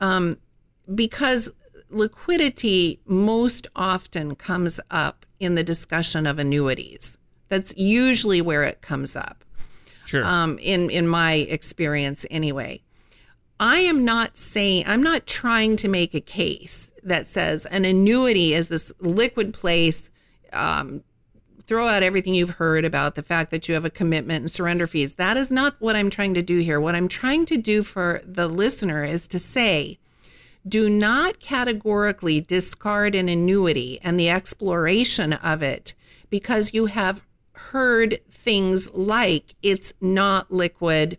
um, 0.00 0.38
because 0.94 1.50
liquidity 1.90 3.00
most 3.06 3.66
often 3.76 4.34
comes 4.34 4.80
up 4.90 5.24
in 5.38 5.54
the 5.54 5.64
discussion 5.64 6.26
of 6.26 6.38
annuities. 6.38 7.18
That's 7.48 7.76
usually 7.76 8.40
where 8.40 8.64
it 8.64 8.80
comes 8.80 9.14
up. 9.16 9.44
Sure. 10.04 10.24
Um, 10.24 10.58
in 10.58 10.90
in 10.90 11.08
my 11.08 11.34
experience, 11.34 12.26
anyway. 12.30 12.82
I 13.60 13.78
am 13.78 14.04
not 14.04 14.36
saying 14.36 14.84
I'm 14.86 15.02
not 15.02 15.26
trying 15.26 15.76
to 15.76 15.88
make 15.88 16.12
a 16.14 16.20
case 16.20 16.92
that 17.04 17.26
says 17.26 17.66
an 17.66 17.84
annuity 17.84 18.52
is 18.52 18.68
this 18.68 18.92
liquid 18.98 19.54
place. 19.54 20.10
Um, 20.52 21.02
throw 21.66 21.88
out 21.88 22.02
everything 22.02 22.34
you've 22.34 22.50
heard 22.50 22.84
about 22.84 23.14
the 23.14 23.22
fact 23.22 23.50
that 23.50 23.68
you 23.68 23.74
have 23.74 23.84
a 23.84 23.90
commitment 23.90 24.42
and 24.42 24.50
surrender 24.50 24.86
fees. 24.86 25.14
That 25.14 25.36
is 25.36 25.50
not 25.50 25.76
what 25.78 25.96
I'm 25.96 26.10
trying 26.10 26.34
to 26.34 26.42
do 26.42 26.58
here. 26.58 26.80
What 26.80 26.94
I'm 26.94 27.08
trying 27.08 27.46
to 27.46 27.56
do 27.56 27.82
for 27.82 28.20
the 28.24 28.48
listener 28.48 29.04
is 29.04 29.26
to 29.28 29.38
say, 29.38 29.98
do 30.66 30.88
not 30.88 31.40
categorically 31.40 32.40
discard 32.40 33.14
an 33.14 33.28
annuity 33.28 33.98
and 34.02 34.18
the 34.18 34.30
exploration 34.30 35.34
of 35.34 35.62
it 35.62 35.94
because 36.30 36.74
you 36.74 36.86
have 36.86 37.22
heard 37.52 38.18
things 38.30 38.92
like 38.94 39.54
it's 39.62 39.94
not 40.00 40.50
liquid 40.50 41.18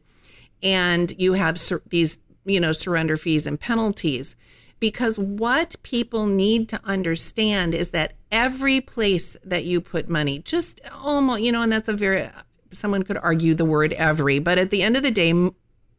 and 0.63 1.13
you 1.19 1.33
have 1.33 1.59
sur- 1.59 1.81
these 1.89 2.19
you 2.45 2.59
know 2.59 2.71
surrender 2.71 3.17
fees 3.17 3.47
and 3.47 3.59
penalties 3.59 4.35
because 4.79 5.17
what 5.17 5.75
people 5.83 6.25
need 6.25 6.69
to 6.69 6.79
understand 6.83 7.73
is 7.73 7.91
that 7.91 8.13
every 8.31 8.81
place 8.81 9.37
that 9.43 9.65
you 9.65 9.79
put 9.79 10.09
money 10.09 10.39
just 10.39 10.81
almost 10.91 11.41
you 11.41 11.51
know 11.51 11.61
and 11.61 11.71
that's 11.71 11.87
a 11.87 11.93
very 11.93 12.29
someone 12.71 13.03
could 13.03 13.17
argue 13.17 13.53
the 13.53 13.65
word 13.65 13.93
every 13.93 14.39
but 14.39 14.57
at 14.57 14.69
the 14.69 14.83
end 14.83 14.97
of 14.97 15.03
the 15.03 15.11
day 15.11 15.33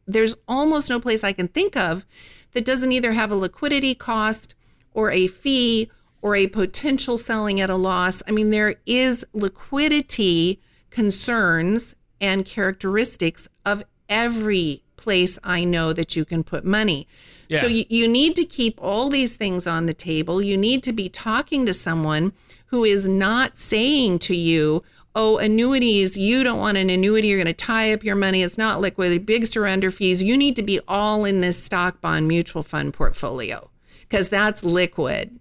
there's 0.05 0.35
almost 0.47 0.89
no 0.89 0.99
place 0.99 1.23
i 1.23 1.33
can 1.33 1.47
think 1.47 1.75
of 1.75 2.05
that 2.53 2.65
doesn't 2.65 2.91
either 2.91 3.13
have 3.13 3.31
a 3.31 3.35
liquidity 3.35 3.95
cost 3.95 4.53
or 4.93 5.11
a 5.11 5.27
fee 5.27 5.89
or 6.21 6.35
a 6.35 6.47
potential 6.47 7.17
selling 7.17 7.61
at 7.61 7.69
a 7.69 7.75
loss. 7.75 8.23
I 8.27 8.31
mean, 8.31 8.49
there 8.49 8.75
is 8.85 9.25
liquidity 9.33 10.61
concerns 10.89 11.95
and 12.19 12.45
characteristics 12.45 13.47
of 13.65 13.83
every 14.09 14.83
place 14.97 15.39
I 15.43 15.63
know 15.63 15.93
that 15.93 16.15
you 16.15 16.25
can 16.25 16.43
put 16.43 16.65
money. 16.65 17.07
Yeah. 17.47 17.61
So 17.61 17.67
you, 17.67 17.85
you 17.89 18.07
need 18.07 18.35
to 18.35 18.45
keep 18.45 18.77
all 18.81 19.09
these 19.09 19.35
things 19.35 19.65
on 19.65 19.85
the 19.85 19.93
table. 19.93 20.41
You 20.41 20.57
need 20.57 20.83
to 20.83 20.93
be 20.93 21.07
talking 21.07 21.65
to 21.65 21.73
someone 21.73 22.33
who 22.67 22.83
is 22.83 23.07
not 23.07 23.57
saying 23.57 24.19
to 24.19 24.35
you, 24.35 24.83
oh, 25.15 25.37
annuities, 25.37 26.17
you 26.17 26.43
don't 26.43 26.59
want 26.59 26.77
an 26.77 26.89
annuity, 26.89 27.29
you're 27.29 27.37
going 27.37 27.47
to 27.47 27.53
tie 27.53 27.91
up 27.91 28.03
your 28.03 28.15
money, 28.15 28.43
it's 28.43 28.57
not 28.57 28.79
liquid, 28.79 29.25
big 29.25 29.47
surrender 29.47 29.89
fees. 29.89 30.21
You 30.21 30.37
need 30.37 30.55
to 30.57 30.63
be 30.63 30.79
all 30.87 31.25
in 31.25 31.41
this 31.41 31.61
stock 31.63 32.01
bond 32.01 32.27
mutual 32.27 32.61
fund 32.61 32.93
portfolio 32.93 33.69
because 34.01 34.29
that's 34.29 34.63
liquid. 34.63 35.39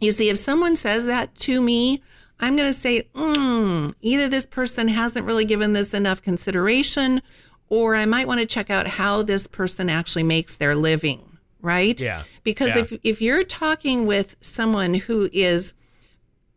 You 0.00 0.12
see, 0.12 0.30
if 0.30 0.38
someone 0.38 0.76
says 0.76 1.06
that 1.06 1.34
to 1.36 1.60
me, 1.60 2.02
I'm 2.40 2.56
going 2.56 2.72
to 2.72 2.78
say, 2.78 3.08
mm, 3.14 3.94
either 4.00 4.28
this 4.28 4.46
person 4.46 4.88
hasn't 4.88 5.26
really 5.26 5.44
given 5.44 5.72
this 5.72 5.94
enough 5.94 6.22
consideration, 6.22 7.22
or 7.68 7.96
I 7.96 8.06
might 8.06 8.26
want 8.26 8.40
to 8.40 8.46
check 8.46 8.70
out 8.70 8.86
how 8.86 9.22
this 9.22 9.46
person 9.46 9.88
actually 9.88 10.22
makes 10.22 10.56
their 10.56 10.74
living, 10.74 11.38
right? 11.60 12.00
Yeah. 12.00 12.22
Because 12.42 12.74
yeah. 12.76 12.82
if 12.82 12.92
if 13.02 13.22
you're 13.22 13.42
talking 13.42 14.06
with 14.06 14.36
someone 14.40 14.94
who 14.94 15.28
is 15.32 15.74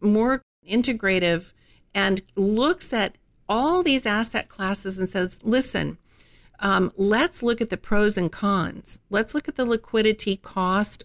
more 0.01 0.41
integrative 0.67 1.53
and 1.93 2.21
looks 2.35 2.93
at 2.93 3.17
all 3.49 3.83
these 3.83 4.05
asset 4.05 4.49
classes 4.49 4.97
and 4.97 5.07
says, 5.07 5.39
listen, 5.43 5.97
um, 6.59 6.91
let's 6.97 7.43
look 7.43 7.61
at 7.61 7.69
the 7.69 7.77
pros 7.77 8.17
and 8.17 8.31
cons. 8.31 8.99
Let's 9.09 9.35
look 9.35 9.47
at 9.47 9.55
the 9.55 9.65
liquidity 9.65 10.37
cost, 10.37 11.03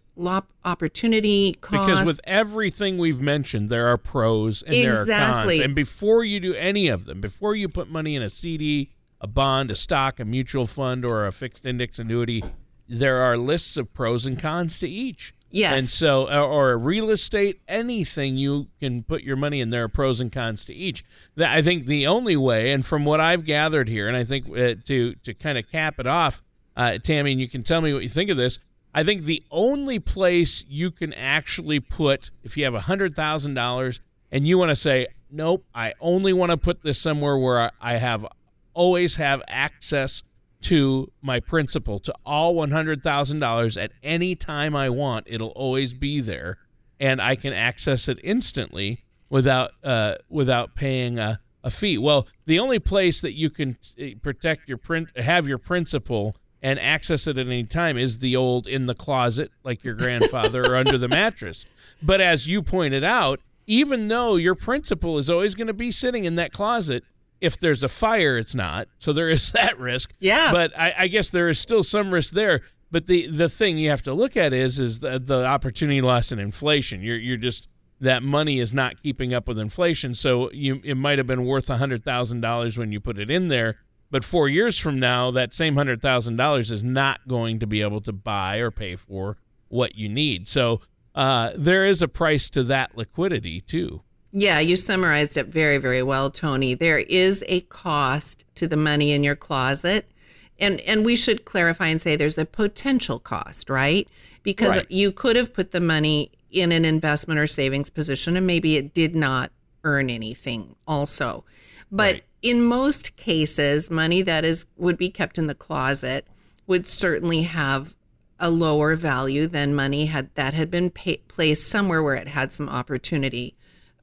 opportunity 0.64 1.58
cost. 1.60 1.88
Because 1.88 2.06
with 2.06 2.20
everything 2.24 2.98
we've 2.98 3.20
mentioned, 3.20 3.68
there 3.68 3.86
are 3.88 3.98
pros 3.98 4.62
and 4.62 4.74
exactly. 4.74 5.04
there 5.06 5.22
are 5.22 5.44
cons. 5.44 5.60
And 5.60 5.74
before 5.74 6.24
you 6.24 6.40
do 6.40 6.54
any 6.54 6.88
of 6.88 7.04
them, 7.04 7.20
before 7.20 7.54
you 7.54 7.68
put 7.68 7.90
money 7.90 8.16
in 8.16 8.22
a 8.22 8.30
CD, 8.30 8.90
a 9.22 9.26
bond, 9.26 9.70
a 9.70 9.74
stock, 9.74 10.20
a 10.20 10.24
mutual 10.24 10.66
fund, 10.66 11.04
or 11.04 11.24
a 11.24 11.32
fixed 11.32 11.64
index 11.64 11.98
annuity, 11.98 12.44
there 12.88 13.22
are 13.22 13.38
lists 13.38 13.76
of 13.76 13.94
pros 13.94 14.26
and 14.26 14.38
cons 14.38 14.78
to 14.80 14.88
each. 14.88 15.32
Yes. 15.50 15.78
And 15.78 15.88
so, 15.88 16.28
or 16.28 16.76
real 16.78 17.10
estate, 17.10 17.60
anything 17.68 18.36
you 18.36 18.68
can 18.80 19.02
put 19.02 19.22
your 19.22 19.36
money 19.36 19.60
in, 19.60 19.70
there 19.70 19.84
are 19.84 19.88
pros 19.88 20.20
and 20.20 20.32
cons 20.32 20.64
to 20.64 20.74
each. 20.74 21.04
I 21.38 21.62
think 21.62 21.86
the 21.86 22.06
only 22.06 22.36
way, 22.36 22.72
and 22.72 22.84
from 22.84 23.04
what 23.04 23.20
I've 23.20 23.44
gathered 23.44 23.88
here, 23.88 24.08
and 24.08 24.16
I 24.16 24.24
think 24.24 24.48
uh, 24.48 24.74
to 24.84 25.14
to 25.14 25.34
kind 25.34 25.58
of 25.58 25.70
cap 25.70 26.00
it 26.00 26.06
off, 26.06 26.42
uh, 26.76 26.92
Tami, 26.92 27.32
and 27.32 27.40
you 27.40 27.48
can 27.48 27.62
tell 27.62 27.82
me 27.82 27.92
what 27.92 28.02
you 28.02 28.08
think 28.08 28.30
of 28.30 28.38
this. 28.38 28.58
I 28.94 29.04
think 29.04 29.22
the 29.22 29.42
only 29.50 29.98
place 29.98 30.64
you 30.68 30.90
can 30.90 31.12
actually 31.12 31.80
put, 31.80 32.30
if 32.42 32.56
you 32.56 32.64
have 32.64 32.74
hundred 32.74 33.14
thousand 33.14 33.54
dollars 33.54 34.00
and 34.30 34.46
you 34.48 34.58
want 34.58 34.70
to 34.70 34.76
say, 34.76 35.06
nope, 35.30 35.64
I 35.74 35.92
only 36.00 36.32
want 36.32 36.50
to 36.50 36.56
put 36.56 36.82
this 36.82 36.98
somewhere 36.98 37.36
where 37.36 37.70
I 37.80 37.94
have 37.96 38.26
always 38.74 39.16
have 39.16 39.42
access 39.48 40.22
to 40.62 41.10
my 41.20 41.40
principal 41.40 41.98
to 41.98 42.14
all 42.24 42.54
$100,000 42.54 43.82
at 43.82 43.92
any 44.02 44.34
time 44.34 44.76
I 44.76 44.88
want. 44.88 45.26
It'll 45.28 45.48
always 45.48 45.92
be 45.92 46.20
there 46.20 46.58
and 47.02 47.20
I 47.20 47.34
can 47.34 47.52
access 47.52 48.08
it 48.08 48.18
instantly 48.22 49.04
without 49.28 49.72
uh, 49.82 50.16
without 50.28 50.76
paying 50.76 51.18
a, 51.18 51.40
a 51.64 51.70
fee. 51.70 51.98
Well, 51.98 52.28
the 52.46 52.60
only 52.60 52.78
place 52.78 53.20
that 53.22 53.32
you 53.32 53.50
can 53.50 53.76
t- 53.96 54.14
protect 54.14 54.68
your 54.68 54.78
print 54.78 55.08
have 55.18 55.48
your 55.48 55.58
principal 55.58 56.36
and 56.62 56.78
access 56.78 57.26
it 57.26 57.38
at 57.38 57.46
any 57.46 57.64
time 57.64 57.98
is 57.98 58.18
the 58.18 58.36
old 58.36 58.68
in 58.68 58.86
the 58.86 58.94
closet 58.94 59.50
like 59.64 59.82
your 59.82 59.94
grandfather 59.94 60.62
or 60.62 60.76
under 60.76 60.96
the 60.96 61.08
mattress. 61.08 61.66
But 62.00 62.20
as 62.20 62.46
you 62.46 62.62
pointed 62.62 63.02
out, 63.02 63.40
even 63.66 64.06
though 64.06 64.36
your 64.36 64.54
principal 64.54 65.18
is 65.18 65.28
always 65.28 65.56
going 65.56 65.66
to 65.66 65.72
be 65.72 65.90
sitting 65.90 66.24
in 66.24 66.36
that 66.36 66.52
closet, 66.52 67.02
if 67.42 67.58
there's 67.58 67.82
a 67.82 67.88
fire, 67.88 68.38
it's 68.38 68.54
not. 68.54 68.88
So 68.98 69.12
there 69.12 69.28
is 69.28 69.52
that 69.52 69.78
risk. 69.78 70.14
Yeah. 70.20 70.52
But 70.52 70.78
I, 70.78 70.94
I 70.96 71.08
guess 71.08 71.28
there 71.28 71.48
is 71.48 71.58
still 71.58 71.82
some 71.82 72.14
risk 72.14 72.32
there. 72.32 72.62
But 72.90 73.06
the 73.06 73.26
the 73.26 73.48
thing 73.48 73.78
you 73.78 73.90
have 73.90 74.02
to 74.02 74.14
look 74.14 74.36
at 74.36 74.52
is 74.52 74.78
is 74.78 75.00
the, 75.00 75.18
the 75.18 75.44
opportunity 75.44 76.00
loss 76.02 76.30
and 76.30 76.40
inflation. 76.40 77.02
You're 77.02 77.16
you're 77.16 77.38
just 77.38 77.68
that 78.00 78.22
money 78.22 78.58
is 78.58 78.74
not 78.74 79.02
keeping 79.02 79.32
up 79.32 79.48
with 79.48 79.58
inflation. 79.58 80.14
So 80.14 80.50
you 80.52 80.80
it 80.84 80.96
might 80.96 81.18
have 81.18 81.26
been 81.26 81.46
worth 81.46 81.70
a 81.70 81.78
hundred 81.78 82.04
thousand 82.04 82.42
dollars 82.42 82.76
when 82.76 82.92
you 82.92 83.00
put 83.00 83.18
it 83.18 83.30
in 83.30 83.48
there, 83.48 83.76
but 84.10 84.24
four 84.24 84.46
years 84.48 84.78
from 84.78 85.00
now, 85.00 85.30
that 85.30 85.54
same 85.54 85.74
hundred 85.74 86.02
thousand 86.02 86.36
dollars 86.36 86.70
is 86.70 86.82
not 86.82 87.26
going 87.26 87.58
to 87.60 87.66
be 87.66 87.80
able 87.80 88.02
to 88.02 88.12
buy 88.12 88.58
or 88.58 88.70
pay 88.70 88.94
for 88.94 89.38
what 89.68 89.94
you 89.96 90.08
need. 90.08 90.46
So 90.46 90.82
uh, 91.14 91.52
there 91.56 91.86
is 91.86 92.02
a 92.02 92.08
price 92.08 92.50
to 92.50 92.62
that 92.64 92.96
liquidity 92.96 93.62
too. 93.62 94.02
Yeah, 94.32 94.60
you 94.60 94.76
summarized 94.76 95.36
it 95.36 95.46
very, 95.48 95.76
very 95.78 96.02
well, 96.02 96.30
Tony. 96.30 96.74
There 96.74 97.00
is 97.00 97.44
a 97.48 97.60
cost 97.62 98.44
to 98.56 98.66
the 98.66 98.76
money 98.76 99.12
in 99.12 99.22
your 99.24 99.36
closet. 99.36 100.10
And 100.58 100.80
and 100.80 101.04
we 101.04 101.16
should 101.16 101.44
clarify 101.44 101.88
and 101.88 102.00
say 102.00 102.14
there's 102.16 102.38
a 102.38 102.46
potential 102.46 103.18
cost, 103.18 103.68
right? 103.68 104.08
Because 104.42 104.76
Right. 104.76 104.90
you 104.90 105.10
could 105.12 105.36
have 105.36 105.52
put 105.52 105.72
the 105.72 105.80
money 105.80 106.30
in 106.50 106.72
an 106.72 106.84
investment 106.84 107.40
or 107.40 107.46
savings 107.46 107.90
position 107.90 108.36
and 108.36 108.46
maybe 108.46 108.76
it 108.76 108.94
did 108.94 109.16
not 109.16 109.50
earn 109.84 110.08
anything 110.10 110.76
also. 110.86 111.44
But 111.90 112.14
Right. 112.14 112.24
in 112.42 112.62
most 112.62 113.16
cases, 113.16 113.90
money 113.90 114.22
that 114.22 114.44
is 114.44 114.66
would 114.76 114.96
be 114.96 115.08
kept 115.10 115.36
in 115.36 115.46
the 115.46 115.54
closet 115.54 116.26
would 116.66 116.86
certainly 116.86 117.42
have 117.42 117.94
a 118.38 118.50
lower 118.50 118.94
value 118.94 119.46
than 119.46 119.74
money 119.74 120.06
had 120.06 120.28
that 120.36 120.54
had 120.54 120.70
been 120.70 120.90
pa 120.90 121.12
placed 121.28 121.68
somewhere 121.68 122.02
where 122.02 122.14
it 122.14 122.28
had 122.28 122.52
some 122.52 122.68
opportunity, 122.68 123.54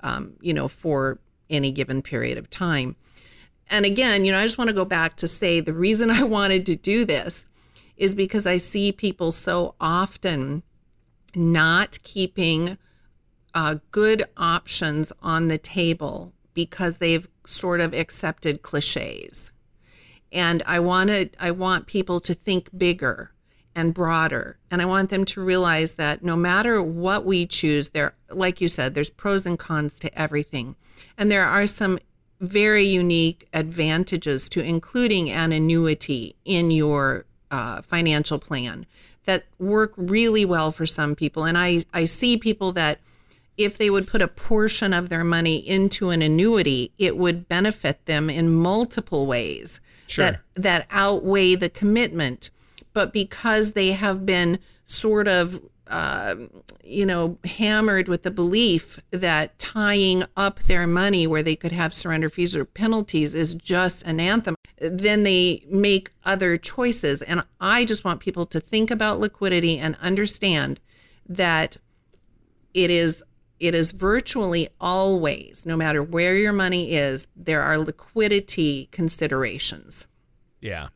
um, 0.01 0.33
you 0.41 0.53
know, 0.53 0.67
for 0.67 1.19
any 1.49 1.71
given 1.71 2.01
period 2.01 2.37
of 2.37 2.49
time. 2.49 2.95
And 3.69 3.85
again, 3.85 4.25
you 4.25 4.31
know, 4.31 4.39
I 4.39 4.43
just 4.43 4.57
want 4.57 4.69
to 4.69 4.73
go 4.73 4.85
back 4.85 5.15
to 5.17 5.27
say 5.27 5.59
the 5.59 5.73
reason 5.73 6.09
I 6.11 6.23
wanted 6.23 6.65
to 6.67 6.75
do 6.75 7.05
this 7.05 7.49
is 7.97 8.15
because 8.15 8.47
I 8.47 8.57
see 8.57 8.91
people 8.91 9.31
so 9.31 9.75
often 9.79 10.63
not 11.35 12.01
keeping 12.03 12.77
uh, 13.53 13.75
good 13.91 14.23
options 14.37 15.11
on 15.21 15.47
the 15.47 15.57
table 15.57 16.33
because 16.53 16.97
they've 16.97 17.27
sort 17.45 17.81
of 17.81 17.93
accepted 17.93 18.61
cliches. 18.61 19.51
And 20.31 20.61
I 20.65 20.79
wanted 20.79 21.35
I 21.39 21.51
want 21.51 21.87
people 21.87 22.19
to 22.21 22.33
think 22.33 22.69
bigger 22.77 23.31
and 23.76 23.93
broader. 23.93 24.57
And 24.72 24.82
I 24.82 24.86
want 24.86 25.09
them 25.09 25.26
to 25.26 25.41
realize 25.41 25.95
that 25.95 26.24
no 26.24 26.36
matter 26.36 26.82
what 26.82 27.26
we 27.26 27.45
choose, 27.45 27.89
there 27.89 28.13
like 28.30 28.61
you 28.61 28.67
said, 28.67 28.93
there's 28.93 29.09
pros 29.09 29.45
and 29.45 29.57
cons 29.57 29.99
to 29.99 30.20
everything. 30.20 30.76
And 31.17 31.32
there 31.32 31.45
are 31.45 31.67
some 31.67 31.99
very 32.39 32.84
unique 32.84 33.47
advantages 33.53 34.47
to 34.49 34.61
including 34.61 35.30
an 35.30 35.51
annuity 35.51 36.36
in 36.45 36.72
your 36.72 37.26
uh, 37.51 37.82
financial 37.82 38.39
plan 38.39 38.86
that 39.26 39.45
work 39.59 39.93
really 39.97 40.45
well 40.45 40.72
for 40.72 40.86
some 40.86 41.15
people. 41.15 41.43
And 41.43 41.57
I, 41.57 41.84
I 41.93 42.05
see 42.05 42.38
people 42.38 42.72
that 42.74 42.99
if 43.57 43.78
they 43.78 43.89
would 43.89 44.07
put 44.07 44.22
a 44.22 44.28
portion 44.28 44.93
of 44.93 45.09
their 45.09 45.24
money 45.24 45.57
into 45.57 46.11
an 46.11 46.22
annuity, 46.22 46.93
it 46.97 47.17
would 47.17 47.47
benefit 47.49 48.05
them 48.05 48.30
in 48.30 48.49
multiple 48.49 49.26
ways 49.28 49.82
Sure. 50.07 50.26
that 50.26 50.41
that 50.55 50.88
outweigh 50.89 51.55
the 51.55 51.70
commitment. 51.70 52.49
But 52.93 53.13
because 53.13 53.73
they 53.73 53.91
have 53.91 54.25
been 54.25 54.59
sort 54.85 55.27
of 55.27 55.61
uh, 55.87 56.35
you 56.83 57.05
know 57.05 57.37
hammered 57.43 58.07
with 58.07 58.23
the 58.23 58.31
belief 58.31 58.99
that 59.11 59.57
tying 59.57 60.23
up 60.37 60.59
their 60.63 60.85
money 60.85 61.25
where 61.25 61.41
they 61.41 61.55
could 61.55 61.71
have 61.71 61.93
surrender 61.93 62.29
fees 62.29 62.55
or 62.55 62.63
penalties 62.63 63.33
is 63.33 63.55
just 63.55 64.03
anathema, 64.03 64.55
then 64.79 65.23
they 65.23 65.63
make 65.67 66.11
other 66.23 66.57
choices. 66.57 67.21
And 67.23 67.43
I 67.59 67.85
just 67.85 68.05
want 68.05 68.19
people 68.19 68.45
to 68.47 68.59
think 68.59 68.91
about 68.91 69.19
liquidity 69.19 69.79
and 69.79 69.97
understand 69.99 70.79
that 71.27 71.77
it 72.73 72.89
is 72.89 73.23
it 73.59 73.75
is 73.75 73.91
virtually 73.91 74.69
always 74.79 75.65
no 75.65 75.75
matter 75.75 76.01
where 76.01 76.35
your 76.35 76.53
money 76.53 76.93
is 76.93 77.27
there 77.35 77.61
are 77.61 77.77
liquidity 77.77 78.87
considerations 78.91 80.07
Yeah. 80.61 80.89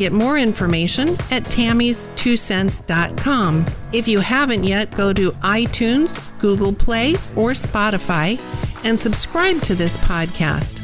Get 0.00 0.12
more 0.14 0.38
information 0.38 1.10
at 1.30 1.44
tami's2cents.com. 1.44 3.66
If 3.92 4.08
you 4.08 4.20
haven't 4.20 4.64
yet, 4.64 4.90
go 4.92 5.12
to 5.12 5.32
iTunes, 5.32 6.38
Google 6.38 6.72
Play, 6.72 7.16
or 7.36 7.50
Spotify 7.50 8.40
and 8.82 8.98
subscribe 8.98 9.60
to 9.60 9.74
this 9.74 9.98
podcast. 9.98 10.80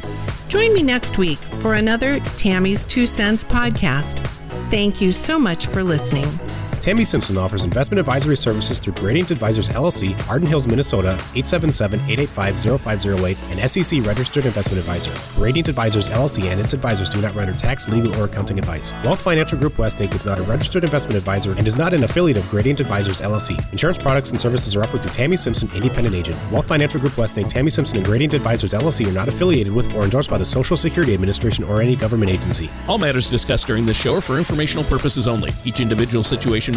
Join 0.49 0.71
me 0.71 0.83
next 0.83 1.17
week 1.17 1.39
for 1.63 1.73
another 1.73 2.19
Tami's 2.37 2.85
Two 2.85 3.07
Cents 3.07 3.43
podcast. 3.43 4.19
Thank 4.69 5.01
you 5.01 5.11
so 5.11 5.39
much 5.39 5.65
for 5.65 5.81
listening. 5.81 6.29
Tami 6.87 7.03
Simpson 7.05 7.37
offers 7.37 7.65
investment 7.65 7.99
advisory 7.99 8.37
services 8.37 8.79
through 8.79 8.93
Gradient 8.93 9.29
Advisors 9.29 9.67
LLC, 9.67 10.15
Arden 10.29 10.47
Hills, 10.47 10.67
Minnesota, 10.67 11.17
877-885-0508, 11.33 13.37
and 13.51 13.69
SEC 13.69 14.05
registered 14.05 14.45
investment 14.45 14.79
advisor. 14.79 15.11
Gradient 15.37 15.67
Advisors 15.67 16.07
LLC 16.07 16.45
and 16.45 16.61
its 16.61 16.71
advisors 16.71 17.09
do 17.09 17.19
not 17.19 17.35
render 17.35 17.53
tax, 17.53 17.89
legal, 17.89 18.15
or 18.15 18.23
accounting 18.23 18.57
advice. 18.57 18.93
Wealth 19.03 19.21
Financial 19.21 19.57
Group 19.57 19.77
West 19.77 19.97
Inc. 19.97 20.15
is 20.15 20.23
not 20.23 20.39
a 20.39 20.43
registered 20.43 20.85
investment 20.85 21.17
advisor 21.17 21.51
and 21.51 21.67
is 21.67 21.75
not 21.75 21.93
an 21.93 22.05
affiliate 22.05 22.37
of 22.37 22.49
Gradient 22.49 22.79
Advisors 22.79 23.19
LLC. 23.19 23.59
Insurance 23.73 23.97
products 23.97 24.29
and 24.29 24.39
services 24.39 24.73
are 24.73 24.81
offered 24.81 25.01
through 25.01 25.11
Tami 25.11 25.37
Simpson, 25.37 25.69
independent 25.75 26.15
agent. 26.15 26.37
Wealth 26.53 26.67
Financial 26.67 27.01
Group 27.01 27.17
West 27.17 27.35
Inc., 27.35 27.51
Tami 27.51 27.69
Simpson, 27.69 27.97
and 27.97 28.05
Gradient 28.05 28.33
Advisors 28.33 28.73
LLC 28.73 29.05
are 29.07 29.11
not 29.11 29.27
affiliated 29.27 29.73
with 29.73 29.93
or 29.93 30.05
endorsed 30.05 30.29
by 30.29 30.37
the 30.37 30.45
Social 30.45 30.77
Security 30.77 31.13
Administration 31.13 31.65
or 31.65 31.81
any 31.81 31.97
government 31.97 32.31
agency. 32.31 32.69
All 32.87 32.97
matters 32.97 33.29
discussed 33.29 33.67
during 33.67 33.85
this 33.85 33.99
show 33.99 34.15
are 34.15 34.21
for 34.21 34.37
informational 34.37 34.85
purposes 34.85 35.27
only. 35.27 35.51
Each 35.65 35.81
individual 35.81 36.23
situation 36.23 36.76